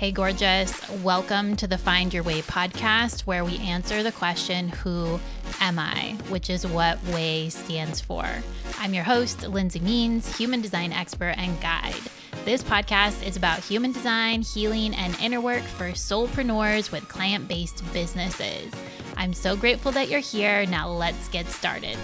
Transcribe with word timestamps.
Hey, 0.00 0.12
gorgeous. 0.12 0.88
Welcome 1.02 1.56
to 1.56 1.66
the 1.66 1.76
Find 1.76 2.14
Your 2.14 2.22
Way 2.22 2.40
podcast, 2.40 3.26
where 3.26 3.44
we 3.44 3.58
answer 3.58 4.02
the 4.02 4.10
question, 4.10 4.70
Who 4.70 5.20
am 5.60 5.78
I? 5.78 6.16
which 6.30 6.48
is 6.48 6.66
what 6.66 7.04
WAY 7.12 7.50
stands 7.50 8.00
for. 8.00 8.24
I'm 8.78 8.94
your 8.94 9.04
host, 9.04 9.46
Lindsey 9.46 9.78
Means, 9.78 10.38
human 10.38 10.62
design 10.62 10.94
expert 10.94 11.34
and 11.36 11.60
guide. 11.60 12.00
This 12.46 12.64
podcast 12.64 13.26
is 13.26 13.36
about 13.36 13.58
human 13.58 13.92
design, 13.92 14.40
healing, 14.40 14.94
and 14.94 15.20
inner 15.20 15.42
work 15.42 15.64
for 15.64 15.90
soulpreneurs 15.90 16.90
with 16.90 17.06
client 17.06 17.46
based 17.46 17.84
businesses. 17.92 18.72
I'm 19.18 19.34
so 19.34 19.54
grateful 19.54 19.92
that 19.92 20.08
you're 20.08 20.20
here. 20.20 20.64
Now, 20.64 20.88
let's 20.88 21.28
get 21.28 21.46
started. 21.46 21.98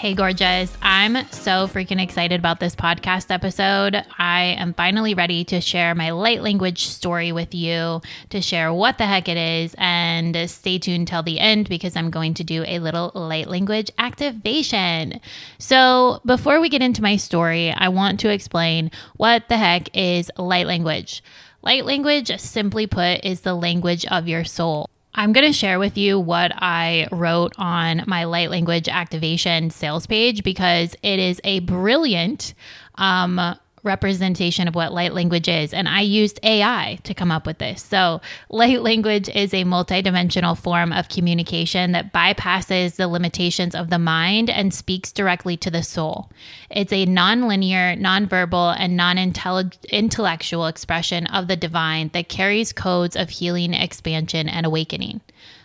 Hey, 0.00 0.14
gorgeous. 0.14 0.74
I'm 0.80 1.28
so 1.30 1.68
freaking 1.68 2.02
excited 2.02 2.40
about 2.40 2.58
this 2.58 2.74
podcast 2.74 3.30
episode. 3.30 4.02
I 4.18 4.56
am 4.58 4.72
finally 4.72 5.12
ready 5.12 5.44
to 5.44 5.60
share 5.60 5.94
my 5.94 6.12
light 6.12 6.40
language 6.40 6.86
story 6.86 7.32
with 7.32 7.54
you, 7.54 8.00
to 8.30 8.40
share 8.40 8.72
what 8.72 8.96
the 8.96 9.04
heck 9.04 9.28
it 9.28 9.36
is, 9.36 9.74
and 9.76 10.48
stay 10.48 10.78
tuned 10.78 11.08
till 11.08 11.22
the 11.22 11.38
end 11.38 11.68
because 11.68 11.96
I'm 11.96 12.08
going 12.08 12.32
to 12.32 12.44
do 12.44 12.64
a 12.66 12.78
little 12.78 13.12
light 13.14 13.48
language 13.48 13.90
activation. 13.98 15.20
So, 15.58 16.22
before 16.24 16.60
we 16.60 16.70
get 16.70 16.80
into 16.80 17.02
my 17.02 17.16
story, 17.16 17.70
I 17.70 17.90
want 17.90 18.20
to 18.20 18.32
explain 18.32 18.90
what 19.18 19.50
the 19.50 19.58
heck 19.58 19.94
is 19.94 20.30
light 20.38 20.66
language. 20.66 21.22
Light 21.60 21.84
language, 21.84 22.34
simply 22.40 22.86
put, 22.86 23.22
is 23.22 23.42
the 23.42 23.52
language 23.52 24.06
of 24.06 24.28
your 24.28 24.44
soul. 24.44 24.88
I'm 25.14 25.32
going 25.32 25.46
to 25.46 25.52
share 25.52 25.78
with 25.78 25.98
you 25.98 26.20
what 26.20 26.52
I 26.54 27.08
wrote 27.10 27.52
on 27.58 28.04
my 28.06 28.24
light 28.24 28.50
language 28.50 28.88
activation 28.88 29.70
sales 29.70 30.06
page 30.06 30.44
because 30.44 30.94
it 31.02 31.18
is 31.18 31.40
a 31.42 31.60
brilliant 31.60 32.54
um, 32.94 33.56
representation 33.82 34.68
of 34.68 34.74
what 34.74 34.92
light 34.92 35.14
language 35.14 35.48
is. 35.48 35.72
And 35.72 35.88
I 35.88 36.00
used 36.00 36.40
AI 36.42 36.98
to 37.04 37.14
come 37.14 37.30
up 37.30 37.46
with 37.46 37.58
this. 37.58 37.82
So, 37.82 38.20
light 38.48 38.82
language 38.82 39.28
is 39.28 39.52
a 39.54 39.64
multidimensional 39.64 40.56
form 40.56 40.92
of 40.92 41.08
communication 41.08 41.92
that 41.92 42.12
bypasses 42.12 42.96
the 42.96 43.08
limitations 43.08 43.74
of 43.74 43.90
the 43.90 43.98
mind 43.98 44.50
and 44.50 44.72
speaks 44.72 45.12
directly 45.12 45.56
to 45.58 45.70
the 45.70 45.82
soul. 45.82 46.30
It's 46.70 46.92
a 46.92 47.06
nonlinear, 47.06 47.98
nonverbal, 47.98 48.76
and 48.78 48.96
non 48.96 49.18
intellectual 49.18 50.66
expression 50.66 51.26
of 51.26 51.48
the 51.48 51.56
divine 51.56 52.10
that 52.12 52.28
carries 52.28 52.72
codes 52.72 53.16
of 53.16 53.30
healing, 53.30 53.74
expansion, 53.74 54.48
and 54.48 54.66
awakening. 54.66 55.20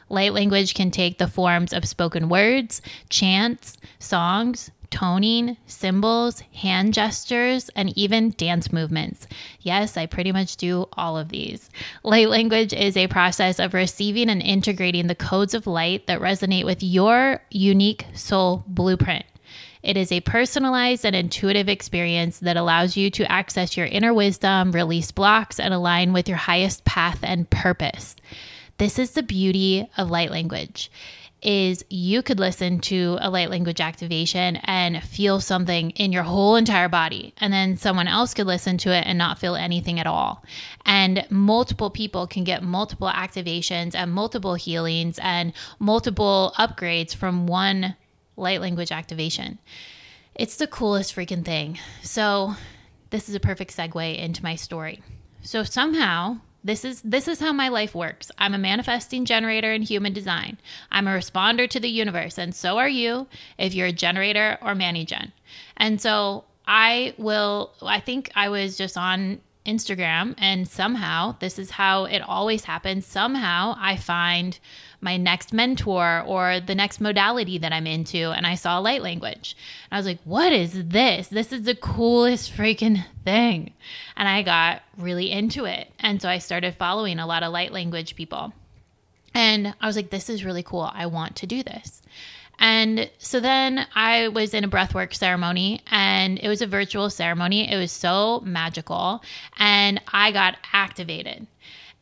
Light 0.10 0.34
language 0.34 0.76
can 0.76 0.92
take 0.92 1.18
the 1.18 1.28
forms 1.28 1.74
of 1.74 1.88
spoken 1.88 2.30
words, 2.30 2.82
chants, 3.10 3.78
songs, 3.98 4.70
toning, 4.96 5.58
symbols, 5.66 6.40
hand 6.54 6.94
gestures, 6.94 7.70
and 7.76 7.96
even 7.98 8.34
dance 8.38 8.72
movements. 8.72 9.28
Yes, 9.60 9.98
I 9.98 10.06
pretty 10.06 10.32
much 10.32 10.56
do 10.56 10.88
all 10.94 11.18
of 11.18 11.28
these. 11.28 11.70
Light 12.04 12.30
language 12.30 12.72
is 12.72 12.96
a 12.96 13.08
process 13.08 13.60
of 13.60 13.74
receiving 13.74 14.30
and 14.30 14.42
integrating 14.42 15.08
the 15.08 15.14
codes 15.14 15.54
of 15.54 15.68
light 15.68 16.08
that 16.08 16.22
resonate 16.22 16.64
with 16.64 16.82
your 16.82 17.42
unique 17.52 18.06
soul 18.14 18.64
blueprint. 18.68 19.26
It 19.84 19.98
is 19.98 20.14
a 20.14 20.22
personalized 20.22 21.06
and 21.06 21.14
intuitive 21.14 21.68
experience 21.68 22.40
that 22.40 22.56
allows 22.56 22.96
you 22.96 23.10
to 23.12 23.30
access 23.30 23.76
your 23.76 23.88
inner 23.88 24.14
wisdom, 24.14 24.72
release 24.72 25.12
blocks, 25.12 25.60
and 25.60 25.74
align 25.74 26.14
with 26.14 26.30
your 26.30 26.38
highest 26.38 26.86
path 26.86 27.20
and 27.22 27.50
purpose. 27.50 28.16
This 28.78 28.98
is 28.98 29.12
the 29.12 29.24
beauty 29.24 29.90
of 29.98 30.10
light 30.10 30.32
language 30.32 30.90
is 31.42 31.86
you 31.90 32.24
could 32.24 32.40
listen 32.40 32.80
to 32.80 33.18
a 33.22 33.30
light 33.30 33.50
language 33.50 33.80
activation 33.80 34.56
and 34.64 35.04
feel 35.04 35.40
something 35.40 35.92
in 35.92 36.12
your 36.12 36.24
whole 36.24 36.56
entire 36.56 36.90
body. 36.90 37.34
And 37.38 37.54
then 37.54 37.78
someone 37.78 38.08
else 38.08 38.34
could 38.34 38.48
listen 38.48 38.78
to 38.80 38.92
it 38.92 39.06
and 39.06 39.18
not 39.18 39.38
feel 39.38 39.56
anything 39.56 40.00
at 40.00 40.08
all. 40.08 40.44
And 40.86 41.26
multiple 41.30 41.90
people 41.90 42.26
can 42.26 42.44
get 42.44 42.64
multiple 42.64 43.10
activations 43.10 43.94
and 43.94 44.12
multiple 44.12 44.56
healings 44.56 45.20
and 45.22 45.54
multiple 45.78 46.54
upgrades 46.58 47.16
from 47.16 47.48
one 47.48 47.96
light 48.38 48.62
language 48.62 48.92
activation. 48.92 49.60
It's 50.34 50.58
the 50.58 50.68
coolest 50.68 51.16
freaking 51.16 51.46
thing. 51.46 51.80
So, 52.02 52.56
this 53.12 53.30
is 53.30 53.36
a 53.36 53.40
perfect 53.40 53.76
segue 53.76 54.18
into 54.18 54.44
my 54.44 54.56
story. 54.56 55.02
So, 55.42 55.64
somehow, 55.64 56.40
this 56.66 56.84
is 56.84 57.02
this 57.04 57.28
is 57.28 57.40
how 57.40 57.54
my 57.54 57.70
life 57.70 57.94
works. 57.94 58.32
I'm 58.40 58.56
a 58.56 58.58
manifesting 58.58 59.24
generator 59.24 59.72
in 59.72 59.84
human 59.84 60.14
design. 60.14 60.58
I'm 60.92 61.08
a 61.08 61.12
responder 61.12 61.70
to 61.70 61.80
the 61.80 61.90
universe, 61.90 62.40
and 62.40 62.56
so 62.56 62.80
are 62.80 62.90
you 62.90 63.28
if 63.60 63.76
you're 63.76 63.88
a 63.88 63.94
generator 63.94 64.58
or 64.64 64.74
mani-gen. 64.74 65.32
And 65.78 66.02
so 66.02 66.44
I 66.66 67.14
will 67.20 67.72
I 67.84 68.00
think 68.00 68.32
I 68.36 68.50
was 68.50 68.78
just 68.78 68.98
on 68.98 69.42
Instagram 69.66 70.36
and 70.38 70.68
somehow 70.68 71.36
this 71.40 71.58
is 71.58 71.72
how 71.72 72.06
it 72.06 72.20
always 72.20 72.66
happens. 72.66 73.06
Somehow 73.06 73.76
I 73.80 73.96
find 73.96 74.60
my 75.06 75.18
next 75.18 75.54
mentor 75.54 76.24
or 76.26 76.60
the 76.60 76.76
next 76.76 77.00
modality 77.00 77.58
that 77.60 77.72
I'm 77.72 77.88
into. 77.88 78.32
And 78.32 78.46
I 78.46 78.56
saw 78.56 78.80
light 78.80 79.04
language. 79.04 79.56
And 79.90 79.96
I 79.96 80.00
was 80.00 80.06
like, 80.06 80.20
what 80.24 80.52
is 80.52 80.88
this? 80.88 81.28
This 81.28 81.54
is 81.54 81.64
the 81.64 81.76
coolest 81.76 82.52
freaking 82.52 83.06
thing. 83.24 83.74
And 84.18 84.28
I 84.28 84.42
got 84.42 84.82
really 84.98 85.32
into 85.32 85.66
it. 85.66 85.92
And 86.00 86.22
so 86.22 86.28
I 86.28 86.40
started 86.40 86.76
following 86.76 87.20
a 87.20 87.28
lot 87.28 87.44
of 87.44 87.54
light 87.54 87.72
language 87.72 88.16
people. 88.16 88.54
And 89.34 89.76
I 89.80 89.88
was 89.88 89.96
like, 89.96 90.10
this 90.10 90.30
is 90.30 90.44
really 90.44 90.64
cool. 90.64 90.90
I 90.94 91.06
want 91.06 91.36
to 91.38 91.48
do 91.48 91.62
this. 91.62 92.02
And 92.60 93.10
so 93.18 93.40
then 93.40 93.86
I 93.96 94.30
was 94.30 94.54
in 94.54 94.64
a 94.64 94.70
breathwork 94.70 95.14
ceremony 95.14 95.82
and 95.92 96.40
it 96.40 96.48
was 96.48 96.62
a 96.62 96.68
virtual 96.68 97.10
ceremony. 97.10 97.72
It 97.72 97.78
was 97.78 97.92
so 97.92 98.42
magical. 98.46 99.22
And 99.58 100.02
I 100.12 100.32
got 100.32 100.58
activated. 100.74 101.48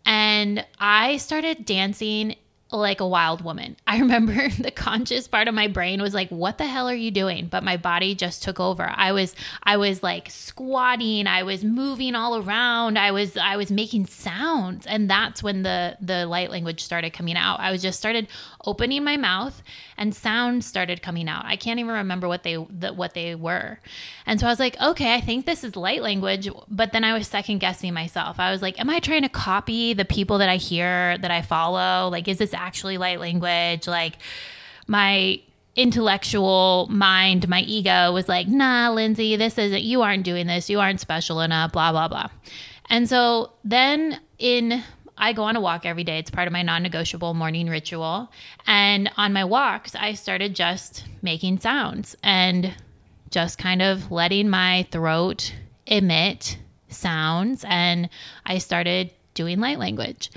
And 0.05 0.65
I 0.79 1.17
started 1.17 1.65
dancing 1.65 2.35
like 2.73 2.99
a 2.99 3.07
wild 3.07 3.43
woman. 3.43 3.75
I 3.87 3.99
remember 3.99 4.49
the 4.49 4.71
conscious 4.71 5.27
part 5.27 5.47
of 5.47 5.53
my 5.53 5.67
brain 5.67 6.01
was 6.01 6.13
like, 6.13 6.29
"What 6.29 6.57
the 6.57 6.65
hell 6.65 6.89
are 6.89 6.95
you 6.95 7.11
doing?" 7.11 7.47
But 7.47 7.63
my 7.63 7.77
body 7.77 8.15
just 8.15 8.43
took 8.43 8.59
over. 8.59 8.91
I 8.93 9.11
was 9.11 9.35
I 9.63 9.77
was 9.77 10.03
like 10.03 10.29
squatting, 10.29 11.27
I 11.27 11.43
was 11.43 11.63
moving 11.63 12.15
all 12.15 12.37
around. 12.37 12.97
I 12.97 13.11
was 13.11 13.37
I 13.37 13.55
was 13.57 13.71
making 13.71 14.07
sounds, 14.07 14.85
and 14.87 15.09
that's 15.09 15.43
when 15.43 15.63
the 15.63 15.97
the 16.01 16.25
light 16.25 16.49
language 16.49 16.83
started 16.83 17.13
coming 17.13 17.37
out. 17.37 17.59
I 17.59 17.71
was 17.71 17.81
just 17.81 17.99
started 17.99 18.27
opening 18.65 19.03
my 19.03 19.17
mouth 19.17 19.61
and 19.97 20.15
sounds 20.15 20.65
started 20.65 21.01
coming 21.01 21.27
out. 21.27 21.45
I 21.45 21.55
can't 21.55 21.79
even 21.79 21.93
remember 21.93 22.27
what 22.27 22.43
they 22.43 22.55
the, 22.69 22.93
what 22.93 23.13
they 23.13 23.35
were. 23.35 23.79
And 24.25 24.39
so 24.39 24.47
I 24.47 24.49
was 24.49 24.59
like, 24.59 24.79
"Okay, 24.81 25.13
I 25.13 25.21
think 25.21 25.45
this 25.45 25.63
is 25.63 25.75
light 25.75 26.01
language." 26.01 26.49
But 26.69 26.93
then 26.93 27.03
I 27.03 27.13
was 27.13 27.27
second 27.27 27.59
guessing 27.59 27.93
myself. 27.93 28.39
I 28.39 28.51
was 28.51 28.61
like, 28.61 28.79
"Am 28.79 28.89
I 28.89 28.99
trying 28.99 29.23
to 29.23 29.29
copy 29.29 29.93
the 29.93 30.05
people 30.05 30.37
that 30.39 30.49
I 30.49 30.57
hear 30.57 31.17
that 31.17 31.31
I 31.31 31.41
follow? 31.41 32.09
Like 32.09 32.27
is 32.27 32.37
this 32.37 32.53
actually 32.53 32.97
light 32.97 33.19
language. 33.19 33.87
Like 33.87 34.17
my 34.87 35.39
intellectual 35.75 36.87
mind, 36.89 37.47
my 37.49 37.61
ego 37.61 38.11
was 38.11 38.29
like, 38.29 38.47
nah, 38.47 38.91
Lindsey, 38.91 39.35
this 39.35 39.57
isn't, 39.57 39.81
you 39.81 40.01
aren't 40.01 40.23
doing 40.23 40.47
this. 40.47 40.69
You 40.69 40.79
aren't 40.79 40.99
special 40.99 41.41
enough, 41.41 41.71
blah, 41.71 41.91
blah, 41.91 42.07
blah. 42.07 42.29
And 42.89 43.09
so 43.09 43.51
then 43.63 44.19
in, 44.37 44.83
I 45.23 45.31
go 45.31 45.43
on 45.43 45.55
a 45.55 45.61
walk 45.61 45.85
every 45.85 46.03
day. 46.03 46.19
It's 46.19 46.29
part 46.29 46.47
of 46.47 46.51
my 46.51 46.63
non 46.63 46.83
negotiable 46.83 47.33
morning 47.33 47.69
ritual. 47.69 48.29
And 48.67 49.09
on 49.15 49.31
my 49.31 49.45
walks, 49.45 49.95
I 49.95 50.15
started 50.15 50.53
just 50.53 51.05
making 51.21 51.59
sounds 51.59 52.17
and 52.21 52.73
just 53.29 53.57
kind 53.57 53.81
of 53.81 54.11
letting 54.11 54.49
my 54.49 54.85
throat 54.91 55.53
emit 55.87 56.57
sounds. 56.89 57.63
And 57.65 58.09
I 58.45 58.57
started 58.57 59.11
doing 59.33 59.61
light 59.61 59.79
language. 59.79 60.29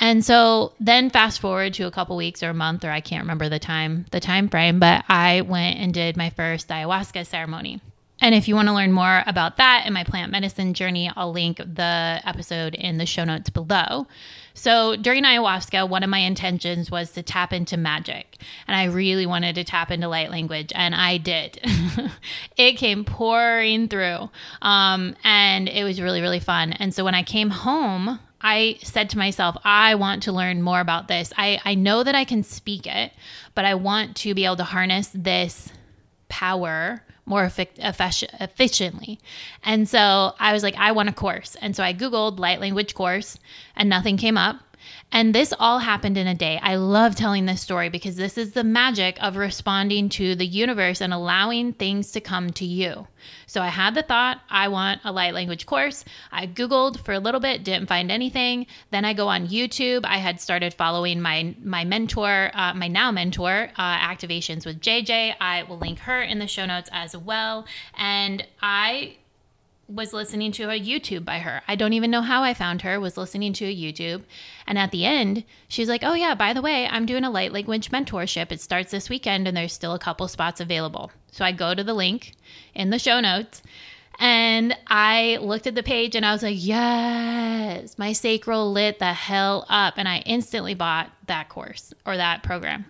And 0.00 0.24
so 0.24 0.72
then 0.80 1.10
fast 1.10 1.38
forward 1.38 1.74
to 1.74 1.86
a 1.86 1.90
couple 1.90 2.16
weeks 2.16 2.42
or 2.42 2.48
a 2.48 2.54
month 2.54 2.86
or 2.86 2.90
I 2.90 3.02
can't 3.02 3.24
remember 3.24 3.50
the 3.50 3.58
time 3.58 4.06
the 4.12 4.20
time 4.20 4.48
frame, 4.48 4.78
but 4.78 5.04
I 5.10 5.42
went 5.42 5.78
and 5.78 5.92
did 5.92 6.16
my 6.16 6.30
first 6.30 6.68
ayahuasca 6.68 7.26
ceremony. 7.26 7.82
And 8.22 8.36
if 8.36 8.46
you 8.46 8.54
want 8.54 8.68
to 8.68 8.74
learn 8.74 8.92
more 8.92 9.24
about 9.26 9.56
that 9.56 9.82
and 9.84 9.92
my 9.92 10.04
plant 10.04 10.30
medicine 10.30 10.74
journey, 10.74 11.10
I'll 11.16 11.32
link 11.32 11.56
the 11.56 12.20
episode 12.24 12.76
in 12.76 12.98
the 12.98 13.04
show 13.04 13.24
notes 13.24 13.50
below. 13.50 14.06
So 14.54 14.94
during 14.94 15.24
ayahuasca, 15.24 15.88
one 15.88 16.04
of 16.04 16.08
my 16.08 16.20
intentions 16.20 16.88
was 16.88 17.10
to 17.12 17.24
tap 17.24 17.52
into 17.52 17.76
magic. 17.76 18.36
And 18.68 18.76
I 18.76 18.84
really 18.84 19.26
wanted 19.26 19.56
to 19.56 19.64
tap 19.64 19.90
into 19.90 20.06
light 20.06 20.30
language, 20.30 20.70
and 20.72 20.94
I 20.94 21.18
did. 21.18 21.58
it 22.56 22.74
came 22.74 23.04
pouring 23.04 23.88
through. 23.88 24.30
Um, 24.60 25.16
and 25.24 25.68
it 25.68 25.82
was 25.82 26.00
really, 26.00 26.20
really 26.20 26.40
fun. 26.40 26.74
And 26.74 26.94
so 26.94 27.04
when 27.04 27.16
I 27.16 27.24
came 27.24 27.50
home, 27.50 28.20
I 28.40 28.78
said 28.82 29.10
to 29.10 29.18
myself, 29.18 29.56
I 29.64 29.96
want 29.96 30.22
to 30.24 30.32
learn 30.32 30.62
more 30.62 30.78
about 30.78 31.08
this. 31.08 31.32
I, 31.36 31.60
I 31.64 31.74
know 31.74 32.04
that 32.04 32.14
I 32.14 32.24
can 32.24 32.44
speak 32.44 32.86
it, 32.86 33.12
but 33.56 33.64
I 33.64 33.74
want 33.74 34.14
to 34.18 34.32
be 34.32 34.44
able 34.44 34.56
to 34.56 34.64
harness 34.64 35.10
this 35.12 35.72
power 36.28 37.02
more 37.24 37.44
efficiently. 37.44 39.20
And 39.64 39.88
so 39.88 40.32
I 40.38 40.52
was 40.52 40.62
like, 40.62 40.74
I 40.76 40.92
want 40.92 41.08
a 41.08 41.12
course. 41.12 41.56
And 41.60 41.76
so 41.76 41.82
I 41.82 41.94
Googled 41.94 42.38
light 42.38 42.60
language 42.60 42.94
course 42.94 43.38
and 43.76 43.88
nothing 43.88 44.16
came 44.16 44.36
up. 44.36 44.56
And 45.10 45.34
this 45.34 45.52
all 45.58 45.78
happened 45.78 46.16
in 46.16 46.26
a 46.26 46.34
day. 46.34 46.58
I 46.62 46.76
love 46.76 47.14
telling 47.14 47.46
this 47.46 47.60
story 47.60 47.90
because 47.90 48.16
this 48.16 48.38
is 48.38 48.52
the 48.52 48.64
magic 48.64 49.22
of 49.22 49.36
responding 49.36 50.08
to 50.10 50.34
the 50.34 50.46
universe 50.46 51.00
and 51.00 51.12
allowing 51.12 51.74
things 51.74 52.12
to 52.12 52.20
come 52.20 52.50
to 52.52 52.64
you. 52.64 53.06
So 53.46 53.60
I 53.60 53.68
had 53.68 53.94
the 53.94 54.02
thought, 54.02 54.40
I 54.48 54.68
want 54.68 55.02
a 55.04 55.12
light 55.12 55.34
language 55.34 55.66
course. 55.66 56.04
I 56.30 56.46
Googled 56.46 57.00
for 57.00 57.12
a 57.12 57.20
little 57.20 57.40
bit, 57.40 57.62
didn't 57.62 57.88
find 57.88 58.10
anything. 58.10 58.66
Then 58.90 59.04
I 59.04 59.12
go 59.12 59.28
on 59.28 59.48
YouTube. 59.48 60.04
I 60.04 60.16
had 60.16 60.40
started 60.40 60.74
following 60.74 61.20
my 61.20 61.54
my 61.62 61.84
mentor, 61.84 62.50
uh, 62.54 62.74
my 62.74 62.88
now 62.88 63.12
mentor, 63.12 63.70
uh, 63.76 63.98
activations 63.98 64.64
with 64.64 64.80
JJ. 64.80 65.34
I 65.40 65.64
will 65.64 65.78
link 65.78 66.00
her 66.00 66.22
in 66.22 66.38
the 66.38 66.46
show 66.46 66.66
notes 66.66 66.88
as 66.92 67.16
well. 67.16 67.66
And 67.96 68.46
I 68.60 69.16
was 69.94 70.12
listening 70.12 70.52
to 70.52 70.64
a 70.64 70.80
YouTube 70.80 71.24
by 71.24 71.38
her. 71.38 71.62
I 71.68 71.76
don't 71.76 71.92
even 71.92 72.10
know 72.10 72.22
how 72.22 72.42
I 72.42 72.54
found 72.54 72.82
her, 72.82 72.98
was 72.98 73.16
listening 73.16 73.52
to 73.54 73.66
a 73.66 73.76
YouTube. 73.76 74.22
And 74.66 74.78
at 74.78 74.90
the 74.90 75.04
end, 75.04 75.44
she's 75.68 75.88
like, 75.88 76.02
Oh, 76.02 76.14
yeah, 76.14 76.34
by 76.34 76.52
the 76.52 76.62
way, 76.62 76.86
I'm 76.86 77.06
doing 77.06 77.24
a 77.24 77.30
light 77.30 77.52
language 77.52 77.90
mentorship. 77.90 78.50
It 78.50 78.60
starts 78.60 78.90
this 78.90 79.10
weekend 79.10 79.46
and 79.46 79.56
there's 79.56 79.72
still 79.72 79.92
a 79.92 79.98
couple 79.98 80.26
spots 80.28 80.60
available. 80.60 81.10
So 81.30 81.44
I 81.44 81.52
go 81.52 81.74
to 81.74 81.84
the 81.84 81.94
link 81.94 82.32
in 82.74 82.90
the 82.90 82.98
show 82.98 83.20
notes 83.20 83.62
and 84.18 84.76
I 84.86 85.38
looked 85.40 85.66
at 85.66 85.74
the 85.74 85.82
page 85.82 86.14
and 86.14 86.24
I 86.24 86.32
was 86.32 86.42
like, 86.42 86.56
Yes, 86.58 87.98
my 87.98 88.12
sacral 88.12 88.72
lit 88.72 88.98
the 88.98 89.12
hell 89.12 89.66
up. 89.68 89.94
And 89.96 90.08
I 90.08 90.18
instantly 90.20 90.74
bought 90.74 91.10
that 91.26 91.48
course 91.48 91.92
or 92.06 92.16
that 92.16 92.42
program. 92.42 92.86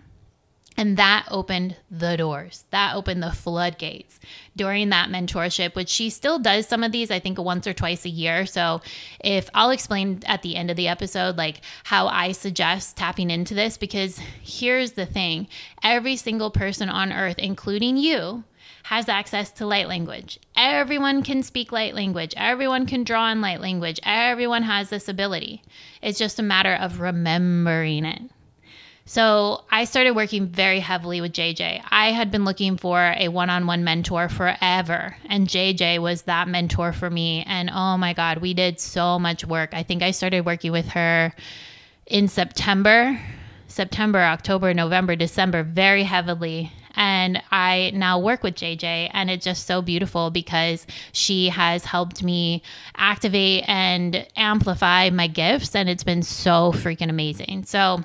And 0.75 0.97
that 0.97 1.27
opened 1.29 1.75
the 1.91 2.17
doors. 2.17 2.65
That 2.71 2.95
opened 2.95 3.21
the 3.21 3.31
floodgates 3.31 4.19
during 4.55 4.89
that 4.89 5.09
mentorship, 5.09 5.75
which 5.75 5.89
she 5.89 6.09
still 6.09 6.39
does 6.39 6.67
some 6.67 6.83
of 6.83 6.91
these, 6.91 7.11
I 7.11 7.19
think 7.19 7.39
once 7.39 7.67
or 7.67 7.73
twice 7.73 8.05
a 8.05 8.09
year. 8.09 8.45
So, 8.45 8.81
if 9.23 9.49
I'll 9.53 9.69
explain 9.69 10.21
at 10.25 10.41
the 10.41 10.55
end 10.55 10.71
of 10.71 10.77
the 10.77 10.87
episode, 10.87 11.37
like 11.37 11.61
how 11.83 12.07
I 12.07 12.31
suggest 12.31 12.97
tapping 12.97 13.29
into 13.29 13.53
this, 13.53 13.77
because 13.77 14.17
here's 14.41 14.93
the 14.93 15.05
thing 15.05 15.47
every 15.83 16.15
single 16.15 16.49
person 16.49 16.89
on 16.89 17.13
earth, 17.13 17.37
including 17.37 17.97
you, 17.97 18.43
has 18.83 19.07
access 19.07 19.51
to 19.51 19.65
light 19.65 19.87
language. 19.87 20.39
Everyone 20.55 21.23
can 21.23 21.41
speak 21.41 21.71
light 21.71 21.95
language. 21.95 22.33
Everyone 22.35 22.85
can 22.85 23.03
draw 23.03 23.31
in 23.31 23.41
light 23.41 23.61
language. 23.61 23.99
Everyone 24.03 24.63
has 24.63 24.89
this 24.89 25.07
ability. 25.07 25.63
It's 26.01 26.19
just 26.19 26.39
a 26.39 26.43
matter 26.43 26.73
of 26.73 26.99
remembering 26.99 28.05
it. 28.05 28.21
So 29.05 29.65
I 29.69 29.83
started 29.83 30.11
working 30.11 30.47
very 30.47 30.79
heavily 30.79 31.19
with 31.19 31.33
JJ. 31.33 31.83
I 31.91 32.11
had 32.11 32.31
been 32.31 32.45
looking 32.45 32.77
for 32.77 33.13
a 33.17 33.27
one 33.27 33.49
on 33.49 33.67
one 33.67 33.83
mentor 33.83 34.29
forever, 34.29 35.17
and 35.25 35.47
JJ 35.47 35.99
was 35.99 36.21
that 36.23 36.47
mentor 36.47 36.93
for 36.93 37.09
me. 37.09 37.43
And 37.45 37.69
oh 37.69 37.97
my 37.97 38.13
God, 38.13 38.37
we 38.37 38.53
did 38.53 38.79
so 38.79 39.19
much 39.19 39.45
work. 39.45 39.73
I 39.73 39.83
think 39.83 40.03
I 40.03 40.11
started 40.11 40.45
working 40.45 40.71
with 40.71 40.87
her 40.87 41.33
in 42.07 42.29
September, 42.29 43.19
September, 43.67 44.19
October, 44.19 44.73
November, 44.73 45.17
December, 45.17 45.63
very 45.63 46.03
heavily. 46.03 46.71
And 46.95 47.41
I 47.51 47.91
now 47.93 48.19
work 48.19 48.41
with 48.41 48.55
JJ, 48.55 49.09
and 49.11 49.29
it's 49.29 49.43
just 49.43 49.65
so 49.67 49.81
beautiful 49.81 50.29
because 50.29 50.87
she 51.11 51.49
has 51.49 51.83
helped 51.83 52.23
me 52.23 52.61
activate 52.95 53.67
and 53.67 54.25
amplify 54.37 55.09
my 55.09 55.27
gifts, 55.27 55.75
and 55.75 55.89
it's 55.89 56.03
been 56.03 56.21
so 56.21 56.71
freaking 56.71 57.09
amazing. 57.09 57.65
So, 57.65 58.03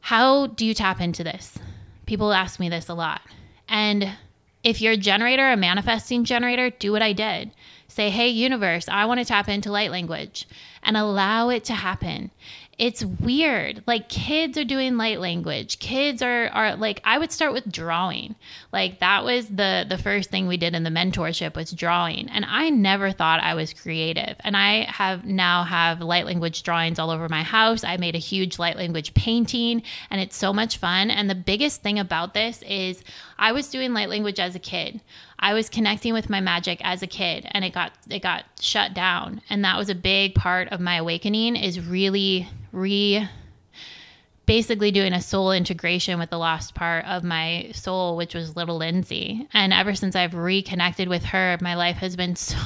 how 0.00 0.46
do 0.46 0.64
you 0.64 0.74
tap 0.74 1.00
into 1.00 1.24
this? 1.24 1.58
People 2.06 2.32
ask 2.32 2.58
me 2.58 2.68
this 2.68 2.88
a 2.88 2.94
lot. 2.94 3.20
And 3.68 4.10
if 4.62 4.80
you're 4.80 4.94
a 4.94 4.96
generator, 4.96 5.50
a 5.50 5.56
manifesting 5.56 6.24
generator, 6.24 6.70
do 6.70 6.92
what 6.92 7.02
I 7.02 7.12
did. 7.12 7.50
Say, 7.88 8.10
hey, 8.10 8.28
universe, 8.28 8.88
I 8.88 9.04
want 9.06 9.20
to 9.20 9.24
tap 9.24 9.48
into 9.48 9.72
light 9.72 9.90
language 9.90 10.46
and 10.82 10.96
allow 10.96 11.48
it 11.48 11.64
to 11.64 11.74
happen 11.74 12.30
it's 12.80 13.04
weird. 13.04 13.84
Like 13.86 14.08
kids 14.08 14.56
are 14.56 14.64
doing 14.64 14.96
light 14.96 15.20
language. 15.20 15.78
Kids 15.80 16.22
are 16.22 16.48
are 16.48 16.76
like 16.76 17.02
I 17.04 17.18
would 17.18 17.30
start 17.30 17.52
with 17.52 17.70
drawing. 17.70 18.36
Like 18.72 19.00
that 19.00 19.22
was 19.22 19.46
the 19.48 19.84
the 19.86 19.98
first 19.98 20.30
thing 20.30 20.48
we 20.48 20.56
did 20.56 20.74
in 20.74 20.82
the 20.82 20.88
mentorship 20.88 21.56
was 21.56 21.72
drawing. 21.72 22.30
And 22.30 22.46
I 22.46 22.70
never 22.70 23.12
thought 23.12 23.42
I 23.42 23.52
was 23.52 23.74
creative. 23.74 24.34
And 24.40 24.56
I 24.56 24.90
have 24.90 25.26
now 25.26 25.62
have 25.62 26.00
light 26.00 26.24
language 26.24 26.62
drawings 26.62 26.98
all 26.98 27.10
over 27.10 27.28
my 27.28 27.42
house. 27.42 27.84
I 27.84 27.98
made 27.98 28.14
a 28.14 28.18
huge 28.18 28.58
light 28.58 28.78
language 28.78 29.12
painting 29.12 29.82
and 30.08 30.18
it's 30.18 30.36
so 30.36 30.50
much 30.50 30.78
fun. 30.78 31.10
And 31.10 31.28
the 31.28 31.34
biggest 31.34 31.82
thing 31.82 31.98
about 31.98 32.32
this 32.32 32.62
is 32.62 33.04
I 33.38 33.52
was 33.52 33.68
doing 33.68 33.92
light 33.92 34.08
language 34.08 34.40
as 34.40 34.54
a 34.54 34.58
kid. 34.58 35.02
I 35.40 35.54
was 35.54 35.70
connecting 35.70 36.12
with 36.12 36.28
my 36.28 36.40
magic 36.40 36.80
as 36.84 37.02
a 37.02 37.06
kid 37.06 37.46
and 37.50 37.64
it 37.64 37.72
got 37.72 37.92
it 38.08 38.20
got 38.20 38.44
shut 38.60 38.92
down. 38.94 39.40
And 39.48 39.64
that 39.64 39.78
was 39.78 39.88
a 39.88 39.94
big 39.94 40.34
part 40.34 40.68
of 40.68 40.80
my 40.80 40.96
awakening 40.96 41.56
is 41.56 41.80
really 41.80 42.46
re 42.72 43.26
basically 44.50 44.90
doing 44.90 45.12
a 45.12 45.22
soul 45.22 45.52
integration 45.52 46.18
with 46.18 46.28
the 46.30 46.36
lost 46.36 46.74
part 46.74 47.04
of 47.04 47.22
my 47.22 47.70
soul, 47.72 48.16
which 48.16 48.34
was 48.34 48.56
little 48.56 48.78
Lindsey. 48.78 49.46
And 49.52 49.72
ever 49.72 49.94
since 49.94 50.16
I've 50.16 50.34
reconnected 50.34 51.06
with 51.06 51.22
her, 51.26 51.56
my 51.60 51.76
life 51.76 51.98
has 51.98 52.16
been 52.16 52.34
so 52.50 52.56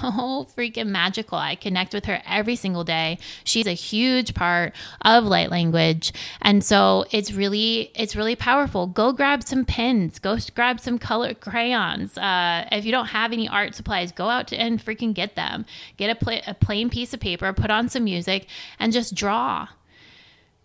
freaking 0.57 0.87
magical. 0.87 1.37
I 1.37 1.57
connect 1.57 1.93
with 1.93 2.07
her 2.07 2.23
every 2.27 2.57
single 2.57 2.85
day. 2.85 3.19
She's 3.45 3.67
a 3.67 3.75
huge 3.75 4.33
part 4.33 4.73
of 5.03 5.25
light 5.25 5.51
language. 5.51 6.15
And 6.41 6.65
so 6.65 7.05
it's 7.11 7.35
really, 7.35 7.93
it's 7.95 8.17
really 8.17 8.35
powerful. 8.35 8.87
Go 8.87 9.13
grab 9.13 9.43
some 9.43 9.67
pens, 9.67 10.19
go 10.19 10.39
grab 10.55 10.81
some 10.81 10.99
color 10.99 11.35
crayons. 11.35 12.17
Uh, 12.17 12.67
if 12.73 12.87
you 12.87 12.93
don't 12.93 13.09
have 13.09 13.31
any 13.31 13.47
art 13.47 13.75
supplies, 13.75 14.11
go 14.11 14.31
out 14.31 14.49
to, 14.49 14.57
and 14.57 14.83
freaking 14.83 15.13
get 15.13 15.35
them. 15.35 15.67
Get 15.99 16.09
a, 16.09 16.15
pl- 16.15 16.41
a 16.47 16.55
plain 16.55 16.89
piece 16.89 17.13
of 17.13 17.21
paper, 17.21 17.53
put 17.53 17.71
on 17.71 17.91
some 17.91 18.05
music, 18.05 18.47
and 18.79 18.91
just 18.91 19.15
draw 19.15 19.69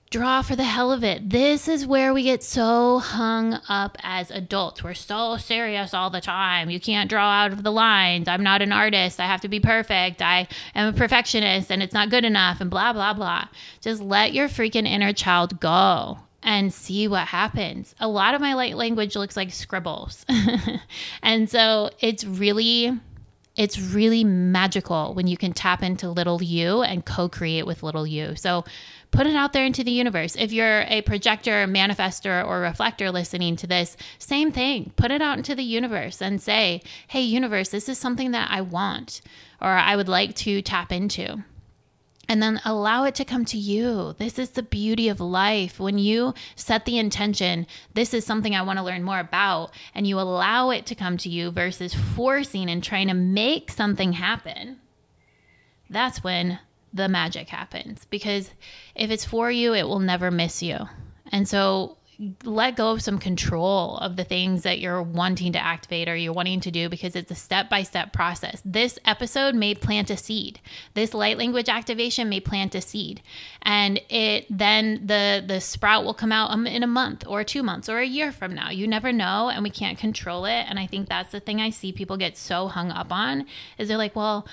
draw 0.10 0.42
for 0.42 0.56
the 0.56 0.64
hell 0.64 0.92
of 0.92 1.04
it. 1.04 1.30
This 1.30 1.68
is 1.68 1.86
where 1.86 2.14
we 2.14 2.24
get 2.24 2.42
so 2.42 2.98
hung 2.98 3.60
up 3.70 3.96
as 4.02 4.32
adults. 4.32 4.84
We're 4.84 4.96
so 4.96 5.38
serious 5.38 5.94
all 5.94 6.10
the 6.10 6.22
time. 6.22 6.72
You 6.72 6.80
can't 6.80 7.10
draw 7.10 7.30
out 7.30 7.54
of 7.54 7.62
the 7.62 7.72
lines. 7.72 8.28
I'm 8.28 8.42
not 8.42 8.64
an 8.64 8.72
artist. 8.72 9.20
I 9.20 9.28
have 9.28 9.42
to 9.42 9.48
be 9.48 9.60
perfect. 9.60 10.22
I 10.22 10.48
am 10.74 10.94
a 10.94 10.98
perfectionist 10.98 11.72
and 11.72 11.84
it's 11.84 11.94
not 11.94 12.10
good 12.10 12.26
enough 12.26 12.60
and 12.60 12.72
blah, 12.72 12.92
blah, 12.92 13.14
blah. 13.14 13.48
Just 13.82 14.02
let 14.02 14.34
your 14.34 14.48
freaking 14.48 14.88
inner 14.88 15.14
child 15.14 15.60
go 15.60 16.18
and 16.42 16.74
see 16.74 17.08
what 17.08 17.28
happens. 17.28 17.94
A 18.00 18.08
lot 18.08 18.34
of 18.34 18.42
my 18.42 18.56
light 18.56 18.76
language 18.76 19.16
looks 19.16 19.38
like 19.38 19.52
scribbles. 19.52 20.26
and 21.22 21.50
so 21.50 21.92
it's 22.00 22.24
really 22.24 23.00
it's 23.60 23.78
really 23.78 24.24
magical 24.24 25.14
when 25.14 25.28
you 25.28 25.36
can 25.36 25.52
tap 25.52 25.84
into 25.84 26.10
little 26.10 26.42
you 26.42 26.82
and 26.82 27.06
co-create 27.06 27.66
with 27.66 27.84
little 27.84 28.08
you. 28.08 28.34
So 28.38 28.64
put 29.12 29.28
it 29.28 29.36
out 29.36 29.54
there 29.54 29.66
into 29.66 29.84
the 29.84 29.92
universe. 29.92 30.36
If 30.36 30.52
you're 30.52 30.82
a 30.82 31.02
projector, 31.02 31.66
manifester, 31.68 32.46
or 32.46 32.62
reflector 32.62 33.12
listening 33.12 33.56
to 33.58 33.68
this, 33.68 33.98
same 34.18 34.52
thing. 34.52 34.94
Put 34.96 35.12
it 35.12 35.22
out 35.22 35.38
into 35.38 35.56
the 35.56 35.64
universe 35.64 36.22
and 36.22 36.42
say, 36.42 36.82
hey, 37.08 37.22
universe, 37.22 37.70
this 37.70 37.90
is 37.90 37.98
something 37.98 38.32
that 38.32 38.50
I 38.52 38.62
want 38.62 39.22
or 39.62 39.70
I 39.70 39.96
would 39.96 40.08
like 40.08 40.36
to 40.36 40.62
tap 40.62 40.92
into. 40.92 41.44
And 42.28 42.44
then 42.44 42.62
allow 42.64 43.06
it 43.06 43.16
to 43.16 43.26
come 43.26 43.44
to 43.46 43.58
you. 43.58 44.14
This 44.20 44.38
is 44.38 44.52
the 44.52 44.62
beauty 44.62 45.10
of 45.10 45.20
life. 45.20 45.80
When 45.80 45.98
you 45.98 46.36
set 46.56 46.86
the 46.86 47.00
intention, 47.00 47.66
this 47.96 48.14
is 48.14 48.24
something 48.24 48.56
I 48.56 48.62
want 48.62 48.78
to 48.78 48.86
learn 48.86 49.02
more 49.02 49.20
about, 49.20 49.72
and 49.96 50.06
you 50.06 50.20
allow 50.20 50.70
it 50.70 50.86
to 50.86 50.96
come 50.96 51.18
to 51.18 51.30
you 51.30 51.50
versus 51.50 51.96
forcing 51.96 52.70
and 52.70 52.84
trying 52.84 53.08
to 53.08 53.16
make 53.16 53.72
something 53.72 54.14
happen, 54.14 54.78
that's 55.90 56.24
when 56.24 56.60
the 56.94 57.08
magic 57.08 57.50
happens 57.50 58.06
because 58.10 58.52
if 58.96 59.12
it's 59.12 59.26
for 59.26 59.52
you, 59.52 59.74
it 59.74 59.88
will 59.88 60.00
never 60.00 60.32
miss 60.32 60.64
you. 60.64 60.78
And 61.32 61.48
so 61.48 61.98
let 62.44 62.76
go 62.76 62.92
of 62.92 63.02
some 63.02 63.18
control 63.18 63.98
of 63.98 64.18
the 64.18 64.26
things 64.26 64.64
that 64.64 64.80
you're 64.80 65.02
wanting 65.02 65.54
to 65.54 65.60
activate 65.60 66.10
or 66.10 66.18
you're 66.18 66.34
wanting 66.34 66.60
to 66.60 66.72
do 66.72 66.90
because 66.90 67.16
it's 67.16 67.32
a 67.32 67.36
step 67.36 67.70
by 67.70 67.82
step 67.84 68.12
process. 68.12 68.62
This 68.66 69.00
episode 69.06 69.56
may 69.56 69.74
plant 69.74 70.10
a 70.10 70.18
seed. 70.18 70.60
This 70.96 71.14
light 71.14 71.38
language 71.38 71.70
activation 71.70 72.28
may 72.28 72.42
plant 72.42 72.76
a 72.76 72.82
seed, 72.82 73.22
and 73.62 74.02
it 74.10 74.46
then 74.50 75.06
the 75.06 75.44
the 75.48 75.62
sprout 75.62 76.04
will 76.04 76.14
come 76.14 76.34
out 76.34 76.52
um, 76.52 76.68
in 76.68 76.84
a 76.84 76.88
month 76.88 77.26
or 77.26 77.46
two 77.46 77.64
months 77.64 77.88
or 77.88 78.00
a 78.00 78.06
year 78.06 78.34
from 78.34 78.54
now. 78.54 78.70
You 78.70 78.86
never 78.86 79.14
know, 79.14 79.50
and 79.50 79.64
we 79.64 79.70
can't 79.70 79.98
control 79.98 80.44
it. 80.44 80.66
And 80.68 80.78
I 80.78 80.88
think 80.88 81.08
that's 81.08 81.32
the 81.32 81.40
thing 81.40 81.62
I 81.62 81.70
see 81.70 81.94
people 81.94 82.18
get 82.18 82.38
so 82.38 82.68
hung 82.68 82.92
up 82.92 83.14
on 83.14 83.46
is 83.78 83.88
they're 83.88 83.98
like, 83.98 84.16
well. 84.16 84.46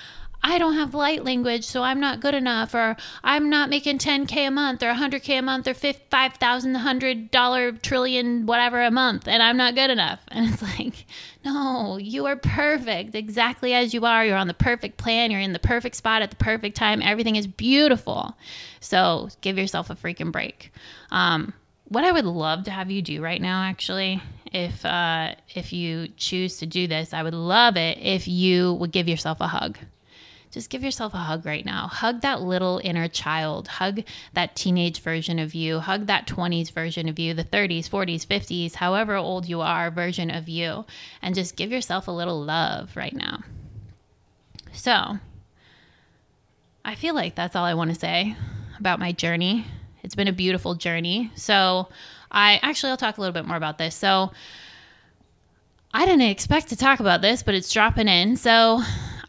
I 0.42 0.58
don't 0.58 0.74
have 0.74 0.94
light 0.94 1.24
language, 1.24 1.64
so 1.64 1.82
I'm 1.82 1.98
not 1.98 2.20
good 2.20 2.34
enough, 2.34 2.74
or 2.74 2.96
I'm 3.24 3.50
not 3.50 3.68
making 3.68 3.98
10K 3.98 4.46
a 4.46 4.50
month, 4.50 4.82
or 4.82 4.92
100K 4.92 5.40
a 5.40 5.42
month, 5.42 5.66
or 5.66 5.74
$5,000, 5.74 7.30
dollar 7.30 7.72
trillion, 7.72 8.46
whatever 8.46 8.82
a 8.82 8.90
month, 8.90 9.26
and 9.26 9.42
I'm 9.42 9.56
not 9.56 9.74
good 9.74 9.90
enough. 9.90 10.20
And 10.36 10.52
it's 10.52 10.62
like, 10.62 11.06
no, 11.44 11.96
you 11.96 12.26
are 12.26 12.36
perfect 12.36 13.14
exactly 13.14 13.72
as 13.72 13.94
you 13.94 14.04
are. 14.04 14.24
You're 14.24 14.36
on 14.36 14.48
the 14.48 14.54
perfect 14.54 14.98
plan, 14.98 15.30
you're 15.30 15.40
in 15.40 15.52
the 15.52 15.58
perfect 15.58 15.96
spot 15.96 16.22
at 16.22 16.30
the 16.30 16.36
perfect 16.36 16.76
time. 16.76 17.00
Everything 17.02 17.36
is 17.36 17.46
beautiful. 17.46 18.36
So 18.80 19.30
give 19.40 19.56
yourself 19.56 19.88
a 19.88 19.94
freaking 19.94 20.30
break. 20.30 20.72
Um, 21.10 21.54
what 21.88 22.04
I 22.04 22.12
would 22.12 22.24
love 22.24 22.64
to 22.64 22.70
have 22.70 22.90
you 22.90 23.00
do 23.00 23.22
right 23.22 23.40
now, 23.40 23.62
actually, 23.62 24.22
if 24.52 24.84
uh, 24.84 25.34
if 25.54 25.72
you 25.72 26.08
choose 26.16 26.58
to 26.58 26.66
do 26.66 26.86
this, 26.86 27.12
I 27.14 27.22
would 27.22 27.34
love 27.34 27.76
it 27.76 27.98
if 27.98 28.28
you 28.28 28.74
would 28.74 28.92
give 28.92 29.08
yourself 29.08 29.40
a 29.40 29.46
hug 29.46 29.78
just 30.56 30.70
give 30.70 30.82
yourself 30.82 31.12
a 31.12 31.18
hug 31.18 31.44
right 31.44 31.66
now. 31.66 31.86
Hug 31.86 32.22
that 32.22 32.40
little 32.40 32.80
inner 32.82 33.08
child. 33.08 33.68
Hug 33.68 34.00
that 34.32 34.56
teenage 34.56 35.00
version 35.00 35.38
of 35.38 35.54
you. 35.54 35.80
Hug 35.80 36.06
that 36.06 36.26
20s 36.26 36.72
version 36.72 37.10
of 37.10 37.18
you, 37.18 37.34
the 37.34 37.44
30s, 37.44 37.90
40s, 37.90 38.26
50s, 38.26 38.72
however 38.76 39.16
old 39.16 39.46
you 39.46 39.60
are 39.60 39.90
version 39.90 40.30
of 40.30 40.48
you. 40.48 40.86
And 41.20 41.34
just 41.34 41.56
give 41.56 41.70
yourself 41.70 42.08
a 42.08 42.10
little 42.10 42.42
love 42.42 42.96
right 42.96 43.12
now. 43.12 43.40
So, 44.72 45.18
I 46.82 46.94
feel 46.94 47.14
like 47.14 47.34
that's 47.34 47.54
all 47.54 47.66
I 47.66 47.74
want 47.74 47.92
to 47.92 48.00
say 48.00 48.34
about 48.78 48.98
my 48.98 49.12
journey. 49.12 49.66
It's 50.02 50.14
been 50.14 50.26
a 50.26 50.32
beautiful 50.32 50.74
journey. 50.74 51.30
So, 51.34 51.90
I 52.30 52.60
actually 52.62 52.92
I'll 52.92 52.96
talk 52.96 53.18
a 53.18 53.20
little 53.20 53.34
bit 53.34 53.44
more 53.44 53.58
about 53.58 53.76
this. 53.76 53.94
So, 53.94 54.32
I 55.92 56.06
didn't 56.06 56.22
expect 56.22 56.68
to 56.68 56.76
talk 56.76 57.00
about 57.00 57.20
this, 57.20 57.42
but 57.42 57.54
it's 57.54 57.70
dropping 57.70 58.08
in. 58.08 58.38
So, 58.38 58.80